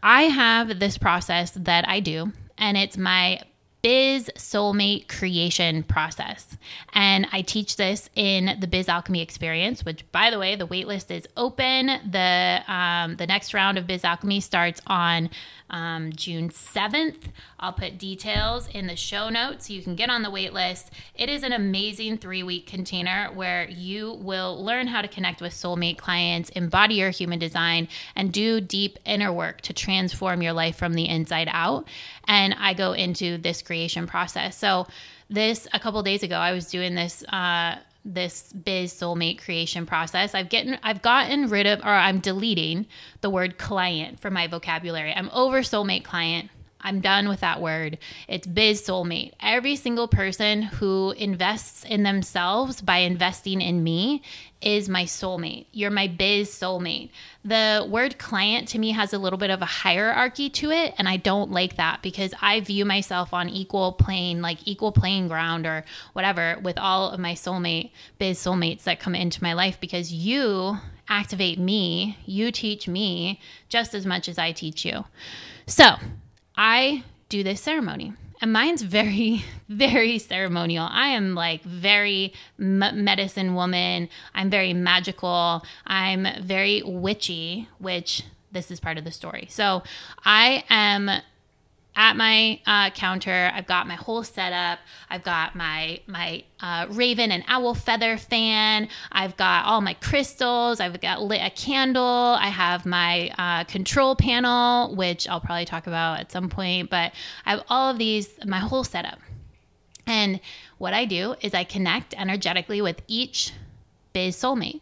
I 0.02 0.24
have 0.24 0.78
this 0.78 0.98
process 0.98 1.50
that 1.52 1.88
I 1.88 2.00
do, 2.00 2.32
and 2.56 2.76
it's 2.76 2.96
my 2.96 3.40
Biz 3.82 4.30
Soulmate 4.36 5.08
creation 5.08 5.84
process. 5.84 6.56
And 6.94 7.26
I 7.32 7.42
teach 7.42 7.76
this 7.76 8.10
in 8.14 8.56
the 8.58 8.66
Biz 8.66 8.88
Alchemy 8.88 9.22
experience, 9.22 9.84
which, 9.84 10.10
by 10.10 10.30
the 10.30 10.38
way, 10.38 10.56
the 10.56 10.66
waitlist 10.66 11.10
is 11.10 11.28
open. 11.36 11.86
The 12.10 12.62
um, 12.66 13.16
the 13.16 13.26
next 13.26 13.54
round 13.54 13.78
of 13.78 13.86
Biz 13.86 14.04
Alchemy 14.04 14.40
starts 14.40 14.80
on 14.86 15.30
um, 15.70 16.12
June 16.12 16.48
7th. 16.48 17.30
I'll 17.60 17.72
put 17.72 17.98
details 17.98 18.68
in 18.68 18.86
the 18.86 18.96
show 18.96 19.28
notes 19.28 19.66
so 19.66 19.72
you 19.72 19.82
can 19.82 19.96
get 19.96 20.10
on 20.10 20.22
the 20.22 20.30
waitlist. 20.30 20.86
It 21.14 21.28
is 21.28 21.42
an 21.42 21.52
amazing 21.52 22.18
three 22.18 22.42
week 22.42 22.66
container 22.66 23.30
where 23.34 23.68
you 23.68 24.14
will 24.14 24.62
learn 24.62 24.86
how 24.86 25.02
to 25.02 25.08
connect 25.08 25.40
with 25.40 25.52
soulmate 25.52 25.98
clients, 25.98 26.50
embody 26.50 26.96
your 26.96 27.10
human 27.10 27.38
design, 27.38 27.88
and 28.16 28.32
do 28.32 28.60
deep 28.60 28.98
inner 29.04 29.32
work 29.32 29.60
to 29.62 29.72
transform 29.72 30.42
your 30.42 30.52
life 30.52 30.76
from 30.76 30.94
the 30.94 31.08
inside 31.08 31.48
out. 31.50 31.86
And 32.26 32.54
I 32.58 32.74
go 32.74 32.92
into 32.92 33.38
this 33.38 33.62
creation 33.68 34.06
process. 34.06 34.56
So, 34.56 34.88
this 35.30 35.68
a 35.74 35.78
couple 35.78 36.02
days 36.02 36.22
ago, 36.22 36.36
I 36.36 36.52
was 36.52 36.66
doing 36.66 36.94
this. 36.96 37.22
Uh, 37.24 37.76
this 38.04 38.54
biz 38.54 38.94
soulmate 38.94 39.38
creation 39.38 39.84
process 39.84 40.34
i've 40.34 40.48
gotten 40.48 40.78
i've 40.82 41.02
gotten 41.02 41.48
rid 41.48 41.66
of 41.66 41.80
or 41.80 41.90
i'm 41.90 42.20
deleting 42.20 42.86
the 43.20 43.28
word 43.28 43.58
client 43.58 44.18
from 44.18 44.32
my 44.32 44.46
vocabulary 44.46 45.12
i'm 45.14 45.28
over 45.34 45.60
soulmate 45.60 46.04
client 46.04 46.48
I'm 46.80 47.00
done 47.00 47.28
with 47.28 47.40
that 47.40 47.60
word. 47.60 47.98
It's 48.28 48.46
biz 48.46 48.82
soulmate. 48.82 49.32
Every 49.40 49.74
single 49.76 50.06
person 50.06 50.62
who 50.62 51.10
invests 51.12 51.84
in 51.84 52.04
themselves 52.04 52.80
by 52.80 52.98
investing 52.98 53.60
in 53.60 53.82
me 53.82 54.22
is 54.60 54.88
my 54.88 55.04
soulmate. 55.04 55.66
You're 55.72 55.90
my 55.90 56.06
biz 56.08 56.48
soulmate. 56.50 57.10
The 57.44 57.86
word 57.88 58.18
client 58.18 58.68
to 58.68 58.78
me 58.78 58.92
has 58.92 59.12
a 59.12 59.18
little 59.18 59.38
bit 59.38 59.50
of 59.50 59.62
a 59.62 59.66
hierarchy 59.66 60.50
to 60.50 60.70
it, 60.70 60.94
and 60.98 61.08
I 61.08 61.16
don't 61.16 61.50
like 61.50 61.76
that 61.76 62.02
because 62.02 62.32
I 62.40 62.60
view 62.60 62.84
myself 62.84 63.32
on 63.32 63.48
equal 63.48 63.92
plane, 63.92 64.40
like 64.42 64.58
equal 64.66 64.92
playing 64.92 65.28
ground 65.28 65.66
or 65.66 65.84
whatever, 66.12 66.58
with 66.62 66.78
all 66.78 67.10
of 67.10 67.20
my 67.20 67.34
soulmate, 67.34 67.90
biz 68.18 68.38
soulmates 68.38 68.84
that 68.84 69.00
come 69.00 69.14
into 69.14 69.42
my 69.42 69.52
life 69.52 69.80
because 69.80 70.12
you 70.12 70.76
activate 71.08 71.58
me, 71.58 72.18
you 72.26 72.52
teach 72.52 72.86
me 72.86 73.40
just 73.68 73.94
as 73.94 74.04
much 74.04 74.28
as 74.28 74.38
I 74.38 74.52
teach 74.52 74.84
you. 74.84 75.04
So, 75.66 75.96
I 76.58 77.04
do 77.28 77.44
this 77.44 77.60
ceremony. 77.60 78.12
And 78.40 78.52
mine's 78.52 78.82
very, 78.82 79.44
very 79.68 80.18
ceremonial. 80.18 80.86
I 80.90 81.08
am 81.08 81.34
like 81.34 81.62
very 81.62 82.34
m- 82.58 83.04
medicine 83.04 83.54
woman. 83.54 84.08
I'm 84.34 84.50
very 84.50 84.74
magical. 84.74 85.64
I'm 85.86 86.26
very 86.42 86.82
witchy, 86.84 87.68
which 87.78 88.24
this 88.50 88.70
is 88.70 88.80
part 88.80 88.98
of 88.98 89.04
the 89.04 89.12
story. 89.12 89.46
So 89.50 89.82
I 90.24 90.64
am 90.68 91.22
at 91.98 92.16
my 92.16 92.60
uh, 92.64 92.90
counter. 92.90 93.50
I've 93.52 93.66
got 93.66 93.88
my 93.88 93.96
whole 93.96 94.22
setup. 94.22 94.78
I've 95.10 95.24
got 95.24 95.56
my 95.56 95.98
my 96.06 96.44
uh, 96.60 96.86
raven 96.90 97.32
and 97.32 97.42
owl 97.48 97.74
feather 97.74 98.16
fan. 98.16 98.88
I've 99.10 99.36
got 99.36 99.66
all 99.66 99.80
my 99.80 99.94
crystals. 99.94 100.78
I've 100.78 100.98
got 101.00 101.20
lit 101.20 101.42
a 101.42 101.50
candle. 101.50 102.04
I 102.38 102.48
have 102.48 102.86
my 102.86 103.30
uh, 103.36 103.64
control 103.64 104.14
panel, 104.14 104.94
which 104.94 105.28
I'll 105.28 105.40
probably 105.40 105.64
talk 105.64 105.88
about 105.88 106.20
at 106.20 106.30
some 106.30 106.48
point. 106.48 106.88
But 106.88 107.12
I 107.44 107.50
have 107.50 107.64
all 107.68 107.90
of 107.90 107.98
these, 107.98 108.30
my 108.46 108.60
whole 108.60 108.84
setup. 108.84 109.18
And 110.06 110.40
what 110.78 110.94
I 110.94 111.04
do 111.04 111.34
is 111.40 111.52
I 111.52 111.64
connect 111.64 112.14
energetically 112.14 112.80
with 112.80 113.02
each 113.08 113.52
biz 114.12 114.36
soulmate 114.36 114.80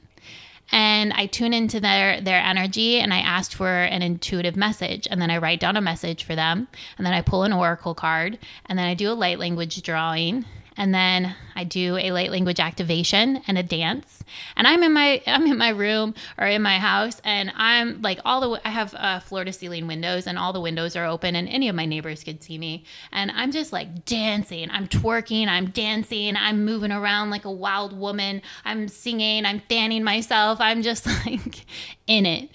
and 0.72 1.12
I 1.12 1.26
tune 1.26 1.52
into 1.52 1.80
their 1.80 2.20
their 2.20 2.40
energy 2.40 2.98
and 2.98 3.12
I 3.12 3.18
asked 3.18 3.54
for 3.54 3.68
an 3.68 4.02
intuitive 4.02 4.56
message. 4.56 5.06
And 5.10 5.20
then 5.20 5.30
I 5.30 5.38
write 5.38 5.60
down 5.60 5.76
a 5.76 5.80
message 5.80 6.24
for 6.24 6.34
them. 6.34 6.68
And 6.98 7.06
then 7.06 7.14
I 7.14 7.22
pull 7.22 7.44
an 7.44 7.52
oracle 7.52 7.94
card. 7.94 8.38
And 8.66 8.78
then 8.78 8.86
I 8.86 8.94
do 8.94 9.10
a 9.10 9.14
light 9.14 9.38
language 9.38 9.80
drawing 9.82 10.44
and 10.76 10.94
then 10.94 11.34
I 11.54 11.64
do 11.64 11.96
a 11.96 12.12
light 12.12 12.30
language 12.30 12.60
activation 12.60 13.42
and 13.48 13.56
a 13.56 13.62
dance. 13.62 14.22
And 14.56 14.66
I'm 14.66 14.82
in 14.82 14.92
my 14.92 15.22
I'm 15.26 15.46
in 15.46 15.58
my 15.58 15.70
room 15.70 16.14
or 16.38 16.46
in 16.46 16.62
my 16.62 16.78
house, 16.78 17.20
and 17.24 17.52
I'm 17.56 18.02
like 18.02 18.20
all 18.24 18.40
the 18.40 18.60
I 18.66 18.70
have 18.70 18.94
uh, 18.94 19.20
floor 19.20 19.44
to 19.44 19.52
ceiling 19.52 19.86
windows, 19.86 20.26
and 20.26 20.38
all 20.38 20.52
the 20.52 20.60
windows 20.60 20.96
are 20.96 21.06
open, 21.06 21.36
and 21.36 21.48
any 21.48 21.68
of 21.68 21.76
my 21.76 21.86
neighbors 21.86 22.22
could 22.22 22.42
see 22.42 22.58
me. 22.58 22.84
And 23.12 23.30
I'm 23.30 23.50
just 23.50 23.72
like 23.72 24.04
dancing, 24.04 24.70
I'm 24.70 24.88
twerking, 24.88 25.48
I'm 25.48 25.70
dancing, 25.70 26.36
I'm 26.36 26.64
moving 26.64 26.92
around 26.92 27.30
like 27.30 27.44
a 27.44 27.50
wild 27.50 27.98
woman. 27.98 28.42
I'm 28.64 28.88
singing, 28.88 29.46
I'm 29.46 29.60
fanning 29.68 30.04
myself. 30.04 30.60
I'm 30.60 30.82
just 30.82 31.06
like 31.26 31.64
in 32.06 32.26
it. 32.26 32.50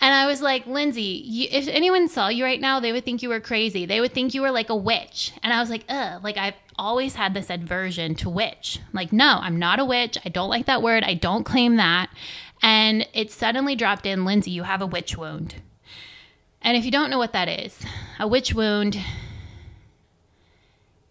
And 0.00 0.14
I 0.14 0.26
was 0.26 0.42
like, 0.42 0.66
Lindsey, 0.66 1.22
you, 1.24 1.48
if 1.50 1.68
anyone 1.68 2.08
saw 2.08 2.28
you 2.28 2.44
right 2.44 2.60
now, 2.60 2.80
they 2.80 2.92
would 2.92 3.04
think 3.04 3.22
you 3.22 3.30
were 3.30 3.40
crazy. 3.40 3.86
They 3.86 4.00
would 4.00 4.12
think 4.12 4.34
you 4.34 4.42
were 4.42 4.50
like 4.50 4.68
a 4.68 4.76
witch. 4.76 5.32
And 5.42 5.52
I 5.52 5.60
was 5.60 5.70
like, 5.70 5.84
ugh, 5.88 6.22
like 6.22 6.36
I've 6.36 6.54
always 6.78 7.14
had 7.14 7.34
this 7.34 7.50
aversion 7.50 8.14
to 8.16 8.30
witch. 8.30 8.80
Like, 8.92 9.12
no, 9.12 9.38
I'm 9.40 9.58
not 9.58 9.80
a 9.80 9.84
witch. 9.84 10.18
I 10.24 10.28
don't 10.28 10.50
like 10.50 10.66
that 10.66 10.82
word. 10.82 11.04
I 11.04 11.14
don't 11.14 11.44
claim 11.44 11.76
that. 11.76 12.10
And 12.62 13.06
it 13.12 13.30
suddenly 13.30 13.76
dropped 13.76 14.06
in, 14.06 14.24
Lindsey, 14.24 14.50
you 14.50 14.62
have 14.62 14.82
a 14.82 14.86
witch 14.86 15.16
wound. 15.16 15.56
And 16.62 16.76
if 16.76 16.84
you 16.84 16.90
don't 16.90 17.10
know 17.10 17.18
what 17.18 17.32
that 17.32 17.48
is, 17.48 17.78
a 18.18 18.26
witch 18.26 18.54
wound 18.54 18.98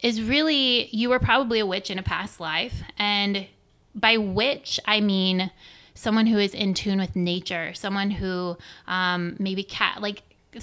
is 0.01 0.21
really, 0.21 0.89
you 0.91 1.09
were 1.09 1.19
probably 1.19 1.59
a 1.59 1.65
witch 1.65 1.89
in 1.89 1.99
a 1.99 2.03
past 2.03 2.39
life. 2.39 2.83
And 2.97 3.47
by 3.93 4.17
witch, 4.17 4.79
I 4.85 4.99
mean, 5.01 5.51
someone 5.93 6.27
who 6.27 6.37
is 6.37 6.53
in 6.53 6.73
tune 6.73 6.99
with 6.99 7.15
nature, 7.15 7.73
someone 7.73 8.11
who 8.11 8.57
um, 8.87 9.35
maybe 9.39 9.63
cat 9.63 10.01
like. 10.01 10.23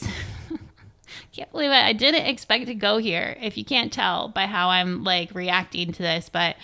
can't 1.34 1.50
believe 1.52 1.70
it. 1.70 1.74
I 1.74 1.92
didn't 1.92 2.26
expect 2.26 2.66
to 2.66 2.74
go 2.74 2.98
here. 2.98 3.36
If 3.40 3.56
you 3.56 3.64
can't 3.64 3.92
tell 3.92 4.28
by 4.28 4.46
how 4.46 4.68
I'm 4.70 5.04
like 5.04 5.34
reacting 5.34 5.92
to 5.92 6.02
this, 6.02 6.28
but 6.28 6.56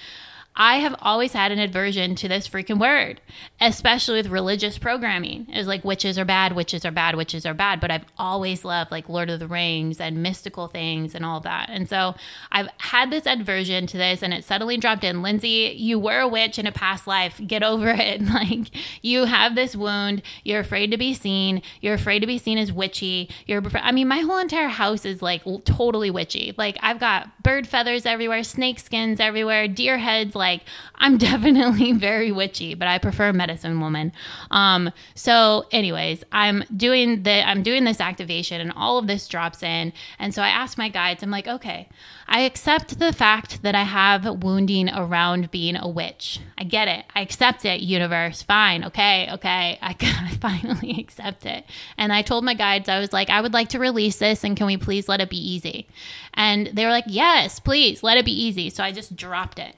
I 0.60 0.78
have 0.78 0.96
always 1.00 1.32
had 1.34 1.52
an 1.52 1.60
aversion 1.60 2.16
to 2.16 2.26
this 2.26 2.48
freaking 2.48 2.80
word, 2.80 3.20
especially 3.60 4.16
with 4.16 4.26
religious 4.26 4.76
programming. 4.76 5.46
It 5.48 5.56
was 5.56 5.68
like 5.68 5.84
witches 5.84 6.18
are 6.18 6.24
bad, 6.24 6.56
witches 6.56 6.84
are 6.84 6.90
bad, 6.90 7.14
witches 7.14 7.46
are 7.46 7.54
bad. 7.54 7.78
But 7.78 7.92
I've 7.92 8.04
always 8.18 8.64
loved 8.64 8.90
like 8.90 9.08
Lord 9.08 9.30
of 9.30 9.38
the 9.38 9.46
Rings 9.46 10.00
and 10.00 10.20
mystical 10.20 10.66
things 10.66 11.14
and 11.14 11.24
all 11.24 11.38
that. 11.40 11.70
And 11.70 11.88
so 11.88 12.16
I've 12.50 12.68
had 12.78 13.12
this 13.12 13.22
aversion 13.24 13.86
to 13.86 13.96
this, 13.96 14.20
and 14.20 14.34
it 14.34 14.44
suddenly 14.44 14.76
dropped 14.76 15.04
in. 15.04 15.22
Lindsey, 15.22 15.74
you 15.78 15.96
were 15.96 16.18
a 16.18 16.28
witch 16.28 16.58
in 16.58 16.66
a 16.66 16.72
past 16.72 17.06
life. 17.06 17.40
Get 17.46 17.62
over 17.62 17.90
it. 17.90 18.20
Like 18.38 18.68
you 19.02 19.24
have 19.24 19.54
this 19.54 19.74
wound. 19.74 20.22
You're 20.44 20.60
afraid 20.60 20.90
to 20.90 20.96
be 20.96 21.14
seen. 21.14 21.62
You're 21.80 21.94
afraid 21.94 22.20
to 22.20 22.26
be 22.26 22.38
seen 22.38 22.58
as 22.58 22.72
witchy. 22.72 23.30
You're. 23.46 23.62
I 23.74 23.90
mean, 23.90 24.06
my 24.06 24.20
whole 24.20 24.38
entire 24.38 24.68
house 24.68 25.04
is 25.04 25.22
like 25.22 25.42
totally 25.64 26.10
witchy. 26.10 26.54
Like 26.56 26.78
I've 26.82 27.00
got 27.00 27.42
bird 27.42 27.66
feathers 27.66 28.06
everywhere, 28.06 28.42
snake 28.42 28.78
skins 28.78 29.18
everywhere, 29.18 29.66
deer 29.66 29.98
heads. 29.98 30.34
Like 30.34 30.47
like 30.52 30.62
I'm 30.94 31.18
definitely 31.28 31.92
very 31.92 32.32
witchy, 32.32 32.74
but 32.74 32.88
I 32.88 32.98
prefer 32.98 33.32
medicine 33.32 33.80
woman. 33.80 34.12
Um, 34.50 34.90
so 35.14 35.66
anyways, 35.70 36.24
I'm 36.32 36.64
doing 36.74 37.22
the 37.22 37.46
I'm 37.46 37.62
doing 37.62 37.84
this 37.84 38.00
activation 38.00 38.60
and 38.60 38.72
all 38.72 38.98
of 38.98 39.06
this 39.06 39.28
drops 39.28 39.62
in. 39.62 39.92
And 40.18 40.34
so 40.34 40.42
I 40.42 40.48
ask 40.48 40.78
my 40.78 40.88
guides, 40.88 41.22
I'm 41.22 41.30
like, 41.30 41.48
okay, 41.48 41.88
I 42.26 42.40
accept 42.40 42.98
the 42.98 43.12
fact 43.12 43.62
that 43.62 43.74
I 43.74 43.84
have 43.84 44.42
wounding 44.42 44.90
around 44.90 45.50
being 45.50 45.76
a 45.76 45.88
witch. 45.88 46.40
I 46.58 46.64
get 46.64 46.88
it. 46.88 47.04
I 47.14 47.20
accept 47.20 47.64
it, 47.64 47.80
universe. 47.80 48.42
Fine. 48.42 48.84
Okay. 48.84 49.28
Okay. 49.32 49.78
I, 49.80 49.96
I 50.00 50.36
finally 50.40 51.00
accept 51.00 51.46
it. 51.46 51.64
And 51.96 52.12
I 52.12 52.22
told 52.22 52.44
my 52.44 52.54
guides, 52.54 52.88
I 52.88 52.98
was 52.98 53.12
like, 53.12 53.30
I 53.30 53.40
would 53.40 53.54
like 53.54 53.70
to 53.70 53.78
release 53.78 54.18
this 54.18 54.44
and 54.44 54.56
can 54.56 54.66
we 54.66 54.76
please 54.76 55.08
let 55.08 55.20
it 55.20 55.30
be 55.30 55.38
easy? 55.38 55.86
And 56.34 56.66
they 56.68 56.84
were 56.84 56.90
like, 56.90 57.04
yes, 57.06 57.60
please 57.60 58.02
let 58.02 58.18
it 58.18 58.24
be 58.24 58.44
easy. 58.46 58.70
So 58.70 58.84
I 58.84 58.92
just 58.92 59.16
dropped 59.16 59.58
it 59.58 59.74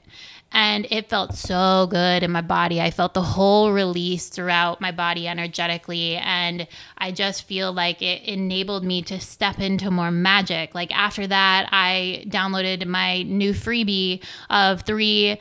and 0.51 0.85
it 0.89 1.09
felt 1.09 1.35
so 1.35 1.87
good 1.89 2.23
in 2.23 2.31
my 2.31 2.41
body. 2.41 2.81
I 2.81 2.91
felt 2.91 3.13
the 3.13 3.21
whole 3.21 3.71
release 3.71 4.27
throughout 4.29 4.81
my 4.81 4.91
body 4.91 5.27
energetically, 5.27 6.17
and 6.17 6.67
I 6.97 7.11
just 7.11 7.43
feel 7.43 7.71
like 7.71 8.01
it 8.01 8.23
enabled 8.23 8.83
me 8.83 9.01
to 9.03 9.19
step 9.19 9.59
into 9.59 9.91
more 9.91 10.11
magic. 10.11 10.75
Like 10.75 10.95
after 10.95 11.25
that, 11.27 11.69
I 11.71 12.25
downloaded 12.27 12.85
my 12.85 13.23
new 13.23 13.53
freebie 13.53 14.23
of 14.49 14.81
three 14.81 15.39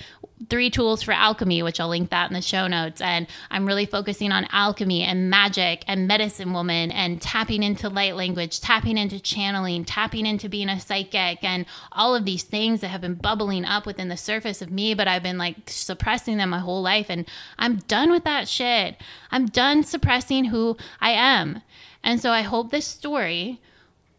three 0.49 0.71
tools 0.71 1.03
for 1.03 1.13
alchemy, 1.13 1.63
which 1.63 1.81
I'll 1.81 1.89
link 1.89 2.11
that 2.11 2.31
in 2.31 2.35
the 2.35 2.41
show 2.41 2.67
notes. 2.67 3.01
And 3.01 3.27
I'm 3.51 3.67
really 3.67 3.87
focusing 3.87 4.33
on 4.33 4.47
alchemy 4.51 5.03
and 5.03 5.29
magic 5.29 5.85
and 5.87 6.09
medicine 6.09 6.53
woman 6.53 6.91
and 6.91 7.21
tapping 7.21 7.63
into 7.63 7.89
light 7.89 8.17
language, 8.17 8.61
tapping 8.61 8.97
into 8.97 9.21
channeling, 9.21 9.85
tapping 9.85 10.27
into 10.27 10.49
being 10.49 10.69
a 10.69 10.81
psychic, 10.81 11.45
and 11.45 11.67
all 11.93 12.15
of 12.15 12.25
these 12.25 12.43
things 12.43 12.81
that 12.81 12.89
have 12.89 13.01
been 13.01 13.15
bubbling 13.15 13.65
up 13.65 13.85
within 13.85 14.09
the 14.09 14.17
surface 14.17 14.63
of 14.63 14.71
me, 14.71 14.95
but 14.95 15.09
I've 15.09 15.23
been 15.23 15.39
like 15.39 15.57
suppressing 15.67 16.39
them 16.39 16.51
my 16.51 16.59
whole 16.59 16.83
life. 16.83 17.07
And 17.11 17.27
I'm 17.59 17.77
done 17.77 18.11
with 18.11 18.25
that 18.25 18.49
shit. 18.49 18.97
I'm 19.31 19.47
done 19.47 19.83
suppressing 19.83 20.47
who 20.47 20.77
I 21.01 21.11
am. 21.11 21.63
And 22.03 22.21
so 22.21 22.31
I 22.31 22.43
hope 22.43 22.71
this 22.71 22.87
story 22.87 23.61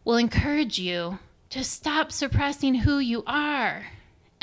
will 0.04 0.16
encourage 0.16 0.78
you 0.78 1.18
to 1.50 1.64
stop 1.64 2.12
suppressing 2.12 2.76
who 2.76 2.98
you 2.98 3.24
are 3.26 3.86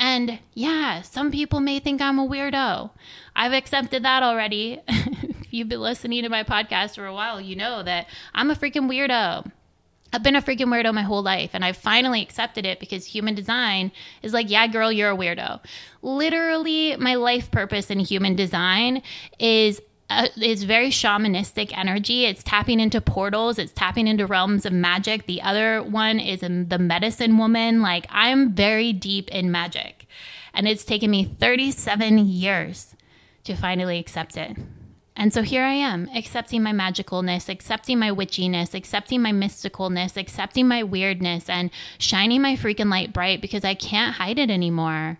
and 0.00 0.38
yeah, 0.54 1.02
some 1.02 1.30
people 1.30 1.60
may 1.60 1.78
think 1.78 2.00
I'm 2.00 2.18
a 2.18 2.26
weirdo. 2.26 2.90
I've 3.36 3.52
accepted 3.52 4.02
that 4.02 4.22
already. 4.22 4.80
if 4.88 5.52
you've 5.52 5.68
been 5.68 5.82
listening 5.82 6.22
to 6.22 6.30
my 6.30 6.42
podcast 6.42 6.94
for 6.94 7.04
a 7.04 7.12
while, 7.12 7.38
you 7.38 7.54
know 7.54 7.82
that 7.82 8.06
I'm 8.34 8.50
a 8.50 8.54
freaking 8.54 8.88
weirdo. 8.88 9.52
I've 10.10 10.22
been 10.22 10.36
a 10.36 10.42
freaking 10.42 10.68
weirdo 10.68 10.94
my 10.94 11.02
whole 11.02 11.22
life, 11.22 11.50
and 11.52 11.62
I 11.62 11.72
finally 11.72 12.22
accepted 12.22 12.64
it 12.64 12.80
because 12.80 13.04
human 13.04 13.34
design 13.34 13.92
is 14.22 14.32
like, 14.32 14.50
yeah, 14.50 14.66
girl, 14.68 14.90
you're 14.90 15.12
a 15.12 15.16
weirdo. 15.16 15.60
Literally, 16.00 16.96
my 16.96 17.16
life 17.16 17.50
purpose 17.50 17.90
in 17.90 17.98
human 18.00 18.34
design 18.34 19.02
is 19.38 19.82
uh, 20.10 20.26
it's 20.36 20.64
very 20.64 20.90
shamanistic 20.90 21.76
energy. 21.76 22.24
It's 22.24 22.42
tapping 22.42 22.80
into 22.80 23.00
portals. 23.00 23.58
It's 23.60 23.72
tapping 23.72 24.08
into 24.08 24.26
realms 24.26 24.66
of 24.66 24.72
magic. 24.72 25.26
The 25.26 25.40
other 25.40 25.82
one 25.82 26.18
is 26.18 26.40
the 26.40 26.78
medicine 26.78 27.38
woman. 27.38 27.80
Like 27.80 28.06
I'm 28.10 28.52
very 28.52 28.92
deep 28.92 29.30
in 29.30 29.52
magic, 29.52 30.06
and 30.52 30.66
it's 30.66 30.84
taken 30.84 31.12
me 31.12 31.24
37 31.24 32.18
years 32.18 32.96
to 33.44 33.54
finally 33.54 34.00
accept 34.00 34.36
it. 34.36 34.56
And 35.14 35.32
so 35.32 35.42
here 35.42 35.62
I 35.62 35.74
am, 35.74 36.08
accepting 36.14 36.62
my 36.62 36.72
magicalness, 36.72 37.48
accepting 37.48 37.98
my 37.98 38.10
witchiness, 38.10 38.74
accepting 38.74 39.22
my 39.22 39.32
mysticalness, 39.32 40.16
accepting 40.16 40.66
my 40.66 40.82
weirdness, 40.82 41.48
and 41.48 41.70
shining 41.98 42.42
my 42.42 42.56
freaking 42.56 42.90
light 42.90 43.12
bright 43.12 43.40
because 43.40 43.64
I 43.64 43.74
can't 43.74 44.16
hide 44.16 44.38
it 44.38 44.50
anymore 44.50 45.18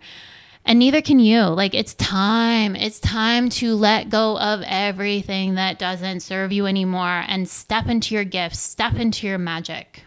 and 0.64 0.78
neither 0.78 1.00
can 1.02 1.18
you. 1.18 1.42
Like, 1.42 1.74
it's 1.74 1.94
time. 1.94 2.76
It's 2.76 3.00
time 3.00 3.48
to 3.50 3.74
let 3.74 4.10
go 4.10 4.38
of 4.38 4.62
everything 4.64 5.54
that 5.54 5.78
doesn't 5.78 6.20
serve 6.20 6.52
you 6.52 6.66
anymore 6.66 7.24
and 7.26 7.48
step 7.48 7.86
into 7.86 8.14
your 8.14 8.24
gifts, 8.24 8.58
step 8.58 8.94
into 8.94 9.26
your 9.26 9.38
magic. 9.38 10.04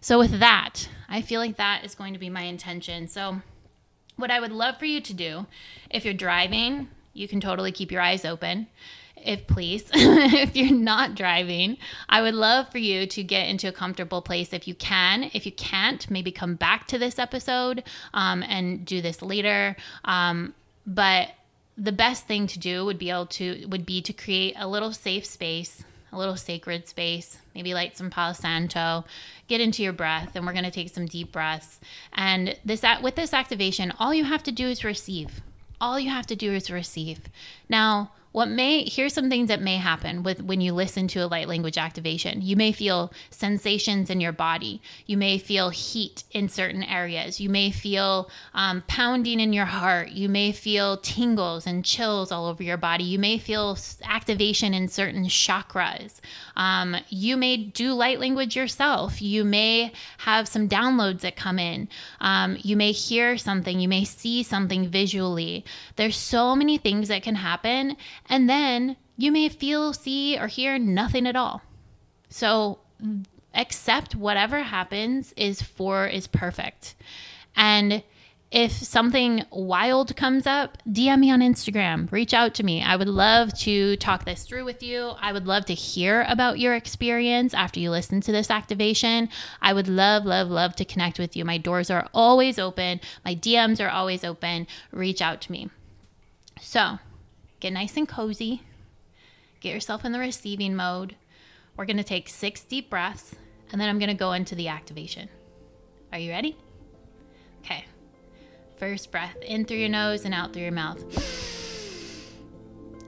So, 0.00 0.18
with 0.18 0.38
that, 0.38 0.88
I 1.08 1.22
feel 1.22 1.40
like 1.40 1.56
that 1.56 1.84
is 1.84 1.94
going 1.94 2.12
to 2.12 2.20
be 2.20 2.30
my 2.30 2.42
intention. 2.42 3.08
So, 3.08 3.42
what 4.16 4.30
I 4.30 4.40
would 4.40 4.52
love 4.52 4.78
for 4.78 4.84
you 4.84 5.00
to 5.00 5.14
do, 5.14 5.46
if 5.90 6.04
you're 6.04 6.14
driving, 6.14 6.88
you 7.12 7.26
can 7.26 7.40
totally 7.40 7.72
keep 7.72 7.90
your 7.90 8.02
eyes 8.02 8.24
open 8.24 8.66
if 9.24 9.46
please 9.46 9.84
if 9.94 10.54
you're 10.56 10.72
not 10.72 11.14
driving 11.14 11.76
i 12.08 12.20
would 12.22 12.34
love 12.34 12.70
for 12.70 12.78
you 12.78 13.06
to 13.06 13.22
get 13.22 13.48
into 13.48 13.68
a 13.68 13.72
comfortable 13.72 14.22
place 14.22 14.52
if 14.52 14.68
you 14.68 14.74
can. 14.74 15.30
If 15.32 15.46
you 15.46 15.52
can't 15.52 16.10
maybe 16.10 16.32
come 16.32 16.54
back 16.54 16.86
to 16.88 16.98
this 16.98 17.18
episode 17.18 17.84
um, 18.14 18.42
and 18.42 18.84
do 18.84 19.00
this 19.00 19.22
later. 19.22 19.76
Um, 20.04 20.54
but 20.86 21.30
the 21.76 21.92
best 21.92 22.26
thing 22.26 22.46
to 22.48 22.58
do 22.58 22.84
would 22.84 22.98
be 22.98 23.10
able 23.10 23.26
to 23.26 23.66
would 23.68 23.86
be 23.86 24.02
to 24.02 24.12
create 24.12 24.54
a 24.58 24.68
little 24.68 24.92
safe 24.92 25.24
space 25.24 25.84
a 26.12 26.18
little 26.18 26.36
sacred 26.36 26.88
space 26.88 27.38
maybe 27.54 27.72
light 27.72 27.96
some 27.96 28.10
palo 28.10 28.32
santo 28.32 29.04
get 29.48 29.60
into 29.60 29.82
your 29.82 29.92
breath 29.92 30.32
and 30.34 30.44
we're 30.44 30.52
going 30.52 30.64
to 30.64 30.70
take 30.70 30.90
some 30.90 31.06
deep 31.06 31.32
breaths. 31.32 31.80
And 32.12 32.56
this 32.64 32.84
with 33.02 33.14
this 33.14 33.32
activation 33.32 33.92
all 33.98 34.12
you 34.12 34.24
have 34.24 34.42
to 34.44 34.52
do 34.52 34.66
is 34.66 34.84
receive. 34.84 35.40
All 35.80 35.98
you 35.98 36.10
have 36.10 36.26
to 36.26 36.36
do 36.36 36.52
is 36.52 36.70
receive. 36.70 37.20
Now 37.68 38.10
what 38.32 38.48
may 38.48 38.84
here's 38.84 39.12
some 39.12 39.28
things 39.28 39.48
that 39.48 39.60
may 39.60 39.76
happen 39.76 40.22
with 40.22 40.42
when 40.42 40.60
you 40.60 40.72
listen 40.72 41.08
to 41.08 41.20
a 41.20 41.26
light 41.26 41.48
language 41.48 41.78
activation. 41.78 42.42
You 42.42 42.56
may 42.56 42.72
feel 42.72 43.12
sensations 43.30 44.08
in 44.08 44.20
your 44.20 44.32
body. 44.32 44.80
You 45.06 45.16
may 45.16 45.38
feel 45.38 45.70
heat 45.70 46.22
in 46.30 46.48
certain 46.48 46.84
areas. 46.84 47.40
You 47.40 47.48
may 47.48 47.70
feel 47.70 48.30
um, 48.54 48.84
pounding 48.86 49.40
in 49.40 49.52
your 49.52 49.64
heart. 49.64 50.10
You 50.10 50.28
may 50.28 50.52
feel 50.52 50.98
tingles 50.98 51.66
and 51.66 51.84
chills 51.84 52.30
all 52.30 52.46
over 52.46 52.62
your 52.62 52.76
body. 52.76 53.04
You 53.04 53.18
may 53.18 53.38
feel 53.38 53.76
activation 54.04 54.74
in 54.74 54.88
certain 54.88 55.24
chakras. 55.24 56.20
Um, 56.56 56.96
you 57.08 57.36
may 57.36 57.56
do 57.56 57.94
light 57.94 58.20
language 58.20 58.54
yourself. 58.54 59.20
You 59.20 59.44
may 59.44 59.92
have 60.18 60.46
some 60.46 60.68
downloads 60.68 61.20
that 61.20 61.34
come 61.34 61.58
in. 61.58 61.88
Um, 62.20 62.56
you 62.60 62.76
may 62.76 62.92
hear 62.92 63.36
something. 63.36 63.80
You 63.80 63.88
may 63.88 64.04
see 64.04 64.42
something 64.44 64.88
visually. 64.88 65.64
There's 65.96 66.16
so 66.16 66.54
many 66.54 66.78
things 66.78 67.08
that 67.08 67.22
can 67.22 67.34
happen 67.34 67.96
and 68.28 68.48
then 68.48 68.96
you 69.16 69.32
may 69.32 69.48
feel, 69.48 69.92
see, 69.92 70.38
or 70.38 70.46
hear 70.46 70.78
nothing 70.78 71.26
at 71.26 71.36
all. 71.36 71.62
So 72.28 72.78
accept 73.54 74.14
whatever 74.14 74.62
happens 74.62 75.32
is 75.36 75.60
for 75.60 76.06
is 76.06 76.26
perfect. 76.26 76.94
And 77.56 78.02
if 78.50 78.72
something 78.72 79.44
wild 79.52 80.16
comes 80.16 80.44
up, 80.44 80.78
DM 80.88 81.20
me 81.20 81.30
on 81.30 81.40
Instagram, 81.40 82.10
reach 82.10 82.34
out 82.34 82.54
to 82.54 82.64
me. 82.64 82.82
I 82.82 82.96
would 82.96 83.08
love 83.08 83.56
to 83.60 83.96
talk 83.96 84.24
this 84.24 84.42
through 84.42 84.64
with 84.64 84.82
you. 84.82 85.12
I 85.20 85.32
would 85.32 85.46
love 85.46 85.66
to 85.66 85.74
hear 85.74 86.26
about 86.28 86.58
your 86.58 86.74
experience 86.74 87.54
after 87.54 87.78
you 87.78 87.90
listen 87.90 88.20
to 88.22 88.32
this 88.32 88.50
activation. 88.50 89.28
I 89.62 89.72
would 89.72 89.86
love, 89.86 90.24
love, 90.24 90.48
love 90.48 90.74
to 90.76 90.84
connect 90.84 91.20
with 91.20 91.36
you. 91.36 91.44
My 91.44 91.58
doors 91.58 91.90
are 91.90 92.08
always 92.12 92.58
open, 92.58 93.00
my 93.24 93.36
DMs 93.36 93.84
are 93.84 93.90
always 93.90 94.24
open. 94.24 94.66
Reach 94.90 95.22
out 95.22 95.40
to 95.42 95.52
me. 95.52 95.70
So, 96.60 96.98
Get 97.60 97.74
nice 97.74 97.98
and 97.98 98.08
cozy. 98.08 98.62
Get 99.60 99.74
yourself 99.74 100.06
in 100.06 100.12
the 100.12 100.18
receiving 100.18 100.74
mode. 100.74 101.14
We're 101.76 101.84
going 101.84 101.98
to 101.98 102.04
take 102.04 102.30
six 102.30 102.62
deep 102.62 102.88
breaths, 102.88 103.34
and 103.70 103.78
then 103.78 103.90
I'm 103.90 103.98
going 103.98 104.08
to 104.08 104.14
go 104.14 104.32
into 104.32 104.54
the 104.54 104.68
activation. 104.68 105.28
Are 106.10 106.18
you 106.18 106.30
ready? 106.30 106.56
Okay. 107.62 107.84
First 108.78 109.10
breath 109.10 109.36
in 109.42 109.66
through 109.66 109.76
your 109.76 109.90
nose 109.90 110.24
and 110.24 110.32
out 110.32 110.54
through 110.54 110.62
your 110.62 110.72
mouth. 110.72 111.04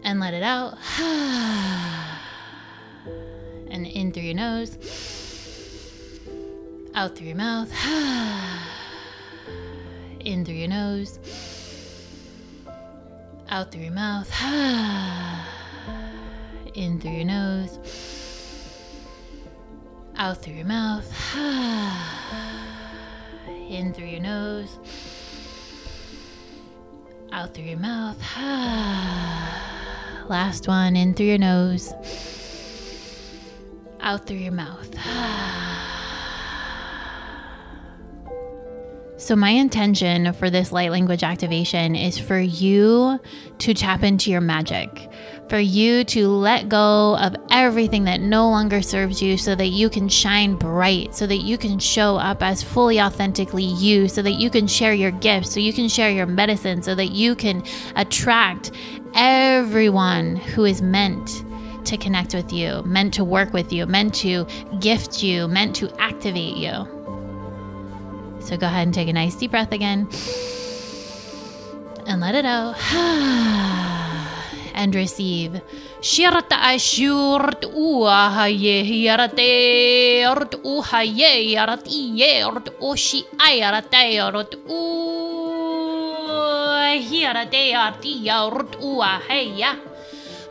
And 0.04 0.20
let 0.20 0.34
it 0.34 0.42
out. 0.42 0.76
And 3.70 3.86
in 3.86 4.12
through 4.12 4.24
your 4.24 4.34
nose, 4.34 4.76
out 6.94 7.16
through 7.16 7.28
your 7.28 7.36
mouth, 7.36 7.72
in 10.20 10.44
through 10.44 10.56
your 10.56 10.68
nose 10.68 11.18
out 13.52 13.70
through 13.70 13.82
your 13.82 13.92
mouth, 13.92 14.32
in 16.74 16.98
through 16.98 17.10
your 17.10 17.26
nose, 17.26 17.78
out 20.16 20.38
through 20.38 20.54
your 20.54 20.64
mouth, 20.64 21.04
in 23.68 23.92
through 23.92 24.06
your 24.06 24.20
nose, 24.20 24.78
out 27.30 27.52
through 27.52 27.64
your 27.64 27.78
mouth. 27.78 28.16
Last 30.30 30.66
one, 30.66 30.96
in 30.96 31.12
through 31.12 31.26
your 31.26 31.36
nose, 31.36 31.92
out 34.00 34.26
through 34.26 34.38
your 34.38 34.52
mouth. 34.52 34.88
So, 39.22 39.36
my 39.36 39.50
intention 39.50 40.32
for 40.32 40.50
this 40.50 40.72
light 40.72 40.90
language 40.90 41.22
activation 41.22 41.94
is 41.94 42.18
for 42.18 42.40
you 42.40 43.20
to 43.58 43.72
tap 43.72 44.02
into 44.02 44.32
your 44.32 44.40
magic, 44.40 45.08
for 45.48 45.60
you 45.60 46.02
to 46.06 46.26
let 46.26 46.68
go 46.68 47.16
of 47.18 47.36
everything 47.52 48.02
that 48.06 48.20
no 48.20 48.50
longer 48.50 48.82
serves 48.82 49.22
you 49.22 49.38
so 49.38 49.54
that 49.54 49.68
you 49.68 49.88
can 49.88 50.08
shine 50.08 50.56
bright, 50.56 51.14
so 51.14 51.28
that 51.28 51.36
you 51.36 51.56
can 51.56 51.78
show 51.78 52.16
up 52.16 52.42
as 52.42 52.64
fully 52.64 53.00
authentically 53.00 53.62
you, 53.62 54.08
so 54.08 54.22
that 54.22 54.40
you 54.40 54.50
can 54.50 54.66
share 54.66 54.92
your 54.92 55.12
gifts, 55.12 55.52
so 55.52 55.60
you 55.60 55.72
can 55.72 55.88
share 55.88 56.10
your 56.10 56.26
medicine, 56.26 56.82
so 56.82 56.92
that 56.96 57.12
you 57.12 57.36
can 57.36 57.62
attract 57.94 58.72
everyone 59.14 60.34
who 60.34 60.64
is 60.64 60.82
meant 60.82 61.44
to 61.86 61.96
connect 61.96 62.34
with 62.34 62.52
you, 62.52 62.82
meant 62.82 63.14
to 63.14 63.22
work 63.22 63.52
with 63.52 63.72
you, 63.72 63.86
meant 63.86 64.14
to 64.16 64.44
gift 64.80 65.22
you, 65.22 65.46
meant 65.46 65.76
to 65.76 65.88
activate 66.00 66.56
you. 66.56 67.01
So 68.44 68.56
go 68.56 68.66
ahead 68.66 68.86
and 68.86 68.94
take 68.94 69.08
a 69.08 69.12
nice 69.12 69.34
deep 69.36 69.52
breath 69.52 69.72
again 69.72 70.08
and 72.06 72.20
let 72.20 72.34
it 72.34 72.44
out. 72.44 72.76
and 74.74 74.94
receive. 74.94 75.60
Shirata 76.00 76.58
ashurt. 76.74 77.64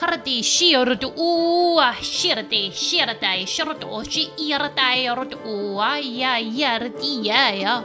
Harati 0.02 0.42
shiort 0.42 1.04
ua 1.16 1.94
shirate 2.02 2.74
shirate 2.74 3.46
shirot 3.46 3.84
oshi 3.86 4.24
irate 4.46 5.06
ort 5.14 5.34
ua 5.46 6.02
ya 6.02 6.42
yarti 6.42 7.22
ya 7.28 7.44
ya. 7.54 7.76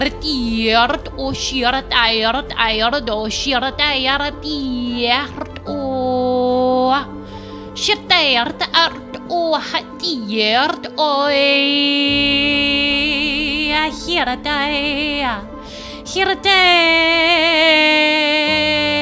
Rtiert 0.00 1.12
o 1.18 1.34
shiert 1.34 1.92
eiert 1.92 2.56
eiert 2.56 3.10
o 3.10 3.28
shiert 3.28 3.80
eiert 3.88 4.40
iert 4.48 5.60
o 5.68 6.96
shiert 7.76 8.08
eiert 8.20 8.64
ert 8.84 9.20
o 9.28 9.42
hatiert 9.68 10.88
o 10.96 11.28
hiert 13.92 14.46
ei 14.56 15.20
hiert 16.08 16.46
ei 16.56 19.01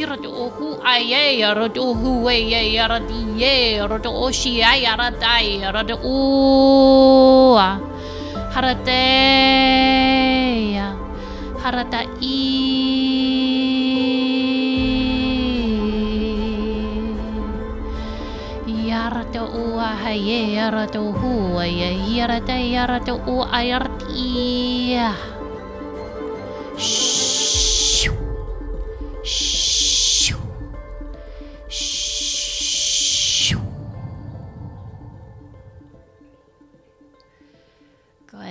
Shirat 0.00 0.24
ohu 0.24 0.80
aye 0.80 1.44
yarat 1.44 1.76
ohu 1.76 2.24
aye 2.24 2.72
yarat 2.72 3.04
ye 3.36 3.76
yarat 3.76 4.08
oshi 4.08 4.64
ay 4.64 4.88
yarat 4.88 5.20
ay 5.20 5.60
yarat 5.60 5.92
o 6.00 7.60
harate 8.48 9.04
harata 11.60 12.00
i 12.16 12.40
yarata 22.72 23.12
o 23.28 23.44
aye 23.52 23.76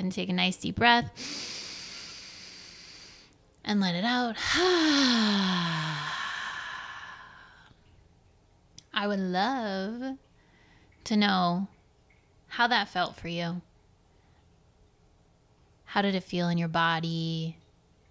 and 0.10 0.16
take 0.16 0.30
a 0.30 0.34
nice 0.34 0.58
deep 0.58 0.76
breath 0.76 1.12
and 3.64 3.80
let 3.80 3.94
it 3.94 4.04
out. 4.04 4.36
I 8.92 9.06
would 9.06 9.20
love 9.20 10.18
to 11.04 11.16
know 11.16 11.68
how 12.48 12.66
that 12.66 12.90
felt 12.90 13.18
for 13.18 13.28
you. 13.28 13.62
How 15.86 16.02
did 16.02 16.16
it 16.16 16.24
feel 16.24 16.50
in 16.50 16.58
your 16.58 16.70
body? 16.70 17.58